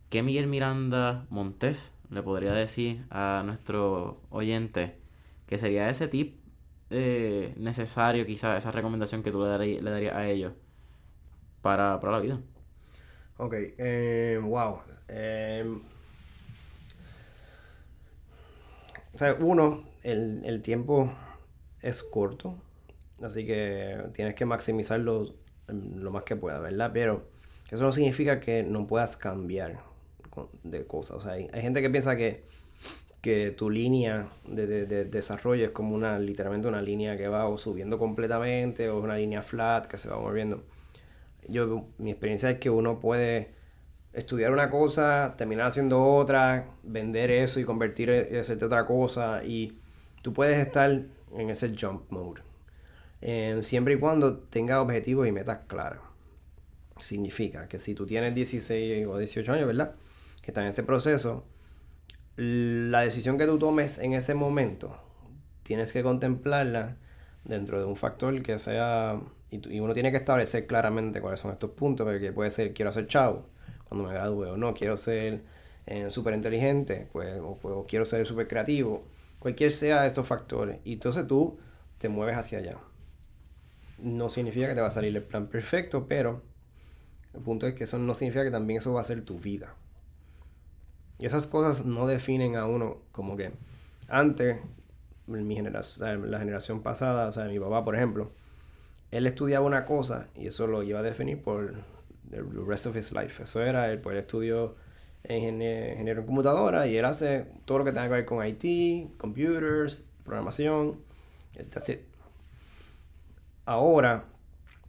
[0.09, 4.99] ¿Qué Miguel Miranda Montes le podría decir a nuestro oyente
[5.47, 6.40] que sería ese tip
[6.91, 10.53] eh, necesario, quizás esa recomendación que tú le, darí- le darías a ellos
[11.63, 12.41] para, para la vida?
[13.39, 14.81] Ok, eh, wow.
[15.09, 15.65] eh,
[19.15, 21.13] o sea, uno, el, el tiempo
[21.83, 22.57] es corto,
[23.23, 25.27] así que tienes que maximizarlo
[25.69, 26.91] mm, lo más que puedas, ¿verdad?
[26.93, 27.29] Pero
[27.71, 29.81] eso no significa que no puedas cambiar
[30.63, 31.19] de cosas.
[31.19, 32.45] O sea, hay gente que piensa que,
[33.23, 37.47] que tu línea de, de- de desarrollo es como una, literalmente una línea que va
[37.49, 40.63] o subiendo completamente o una línea flat que se va moviendo
[41.49, 43.51] yo mi experiencia es que uno puede
[44.13, 49.79] estudiar una cosa, terminar haciendo otra, vender eso y convertir y hacerte otra cosa y
[50.23, 52.43] tú puedes estar en ese jump mode.
[53.23, 56.01] Eh, siempre y cuando tengas objetivos y metas claras.
[56.99, 59.95] Significa que si tú tienes 16 o 18 años, ¿verdad?
[60.43, 61.45] Que estás en ese proceso,
[62.41, 64.97] la decisión que tú tomes en ese momento,
[65.63, 66.97] tienes que contemplarla
[67.45, 71.73] dentro de un factor que sea, y, uno tiene que establecer claramente cuáles son estos
[71.73, 73.47] puntos, porque puede ser, quiero ser chavo
[73.85, 75.43] cuando me gradúe, o no, quiero ser
[76.09, 79.03] súper inteligente, o, pues, o quiero ser súper creativo,
[79.39, 81.59] cualquier sea de estos factores, y entonces tú
[81.99, 82.79] te mueves hacia allá.
[83.99, 86.43] No significa que te va a salir el plan perfecto, pero
[87.35, 89.75] el punto es que eso no significa que también eso va a ser tu vida.
[91.21, 93.53] Y esas cosas no definen a uno como que
[94.09, 94.59] antes,
[95.27, 98.33] mi generación, la generación pasada, o sea, mi papá, por ejemplo,
[99.11, 101.75] él estudiaba una cosa y eso lo iba a definir por
[102.31, 103.43] the rest of his life.
[103.43, 104.77] Eso era, él, pues él estudió
[105.29, 109.19] ingeniero, ingeniero en computadora y él hace todo lo que tenga que ver con IT,
[109.19, 111.01] computers, programación.
[111.71, 112.01] That's it.
[113.67, 114.25] Ahora,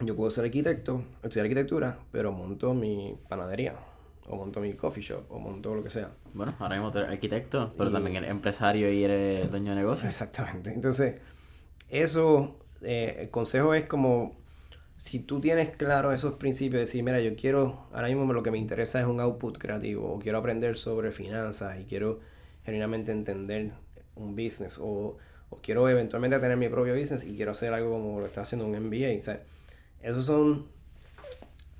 [0.00, 3.74] yo puedo ser arquitecto, estudiar arquitectura, pero monto mi panadería,
[4.32, 6.10] o monto mi coffee shop, o monto lo que sea.
[6.34, 10.08] Bueno, ahora mismo eres arquitecto, pero Y- también eres empresario y eres dueño de negocio.
[10.08, 10.72] Exactamente.
[10.72, 11.16] Entonces,
[11.90, 14.34] eso, eh, el consejo es como,
[14.96, 18.58] si tú tienes claro esos principios, decir, mira, yo quiero, ahora mismo lo que me
[18.58, 22.20] interesa es un output creativo, o quiero aprender sobre finanzas y quiero
[22.64, 23.72] genuinamente entender
[24.16, 25.18] un business, o,
[25.50, 28.66] o quiero eventualmente tener mi propio business y quiero hacer algo como lo está haciendo
[28.66, 29.18] un MBA.
[29.20, 29.42] O sea,
[30.02, 30.66] esos son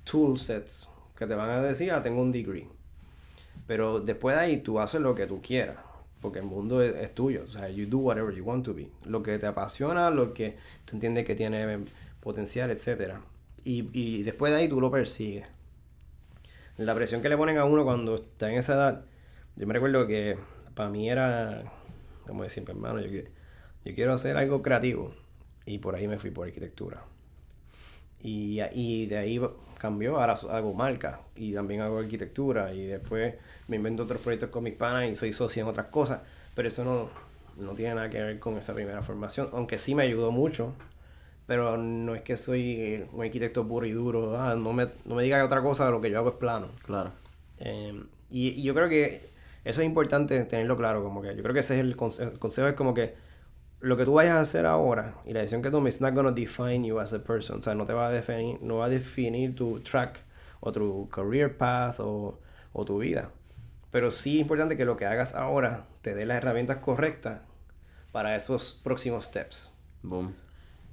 [0.03, 0.89] toolsets
[1.27, 2.67] te van a decir, ah, tengo un degree.
[3.67, 5.77] Pero después de ahí tú haces lo que tú quieras,
[6.21, 7.43] porque el mundo es, tuyo.
[7.45, 8.89] O sea, you do whatever you want to be.
[9.05, 11.85] Lo que te apasiona, lo que tú entiendes que tiene
[12.19, 13.15] potencial, etc.
[13.63, 15.45] Y, y después de ahí tú lo persigues.
[16.77, 19.05] La presión que le ponen a uno cuando está en esa edad,
[19.55, 20.37] yo me recuerdo que
[20.73, 21.63] para mí era,
[22.25, 23.21] como decir, hermano, yo,
[23.85, 25.13] yo quiero hacer algo creativo.
[25.65, 27.03] Y por ahí me fui por arquitectura.
[28.21, 29.39] Y, y de ahí
[29.83, 33.35] cambió, ahora hago marca y también hago arquitectura y después
[33.67, 36.21] me invento otros proyectos con mis panas y soy socio en otras cosas,
[36.55, 37.09] pero eso no,
[37.61, 40.73] no tiene nada que ver con esa primera formación, aunque sí me ayudó mucho,
[41.47, 45.23] pero no es que soy un arquitecto puro y duro, ah, no, me, no me
[45.23, 46.67] diga otra cosa de lo que yo hago es plano.
[46.85, 47.11] Claro.
[47.59, 49.31] Em, y, y, yo creo que
[49.65, 52.69] eso es importante tenerlo claro, como que yo creo que ese es el el consejo
[52.69, 53.15] es como que
[53.83, 56.25] lo que tú vayas a hacer ahora y la decisión que tomes, it's not going
[56.25, 57.59] to define you as a person.
[57.59, 60.21] O sea, no te va a definir, no va a definir tu track
[60.61, 62.39] o tu career path o,
[62.71, 63.31] o tu vida.
[63.91, 67.41] Pero sí es importante que lo que hagas ahora te dé las herramientas correctas
[68.13, 69.75] para esos próximos steps.
[70.01, 70.33] Boom.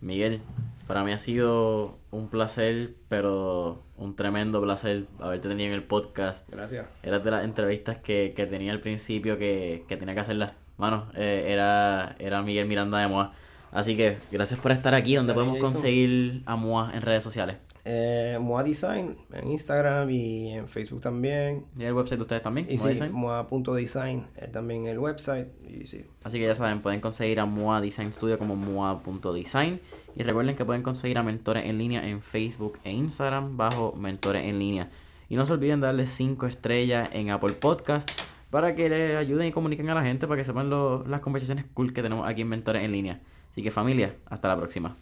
[0.00, 0.42] Miguel,
[0.88, 6.48] para mí ha sido un placer, pero un tremendo placer haberte tenido en el podcast.
[6.50, 6.86] Gracias.
[7.04, 11.06] Era de las entrevistas que, que tenía al principio que, que tenía que hacerlas mano,
[11.14, 13.32] eh, era, era Miguel Miranda de Moa.
[13.70, 17.56] Así que gracias por estar aquí, donde podemos conseguir a Moa en redes sociales.
[17.84, 21.64] Eh, Moa Design en Instagram y en Facebook también.
[21.78, 22.66] ¿Y el website de ustedes también?
[22.68, 25.48] Y sí, Moa.design eh, también el website.
[25.66, 26.04] Y sí.
[26.22, 29.80] Así que ya saben, pueden conseguir a Moa Design Studio como Moa.design.
[30.14, 34.44] Y recuerden que pueden conseguir a Mentores en línea en Facebook e Instagram bajo Mentores
[34.44, 34.90] en línea.
[35.28, 38.10] Y no se olviden darle 5 estrellas en Apple Podcast
[38.50, 41.92] para que le ayuden y comuniquen a la gente, para que sepan las conversaciones cool
[41.92, 43.20] que tenemos aquí en Mentores en línea.
[43.50, 44.96] Así que familia, hasta la próxima.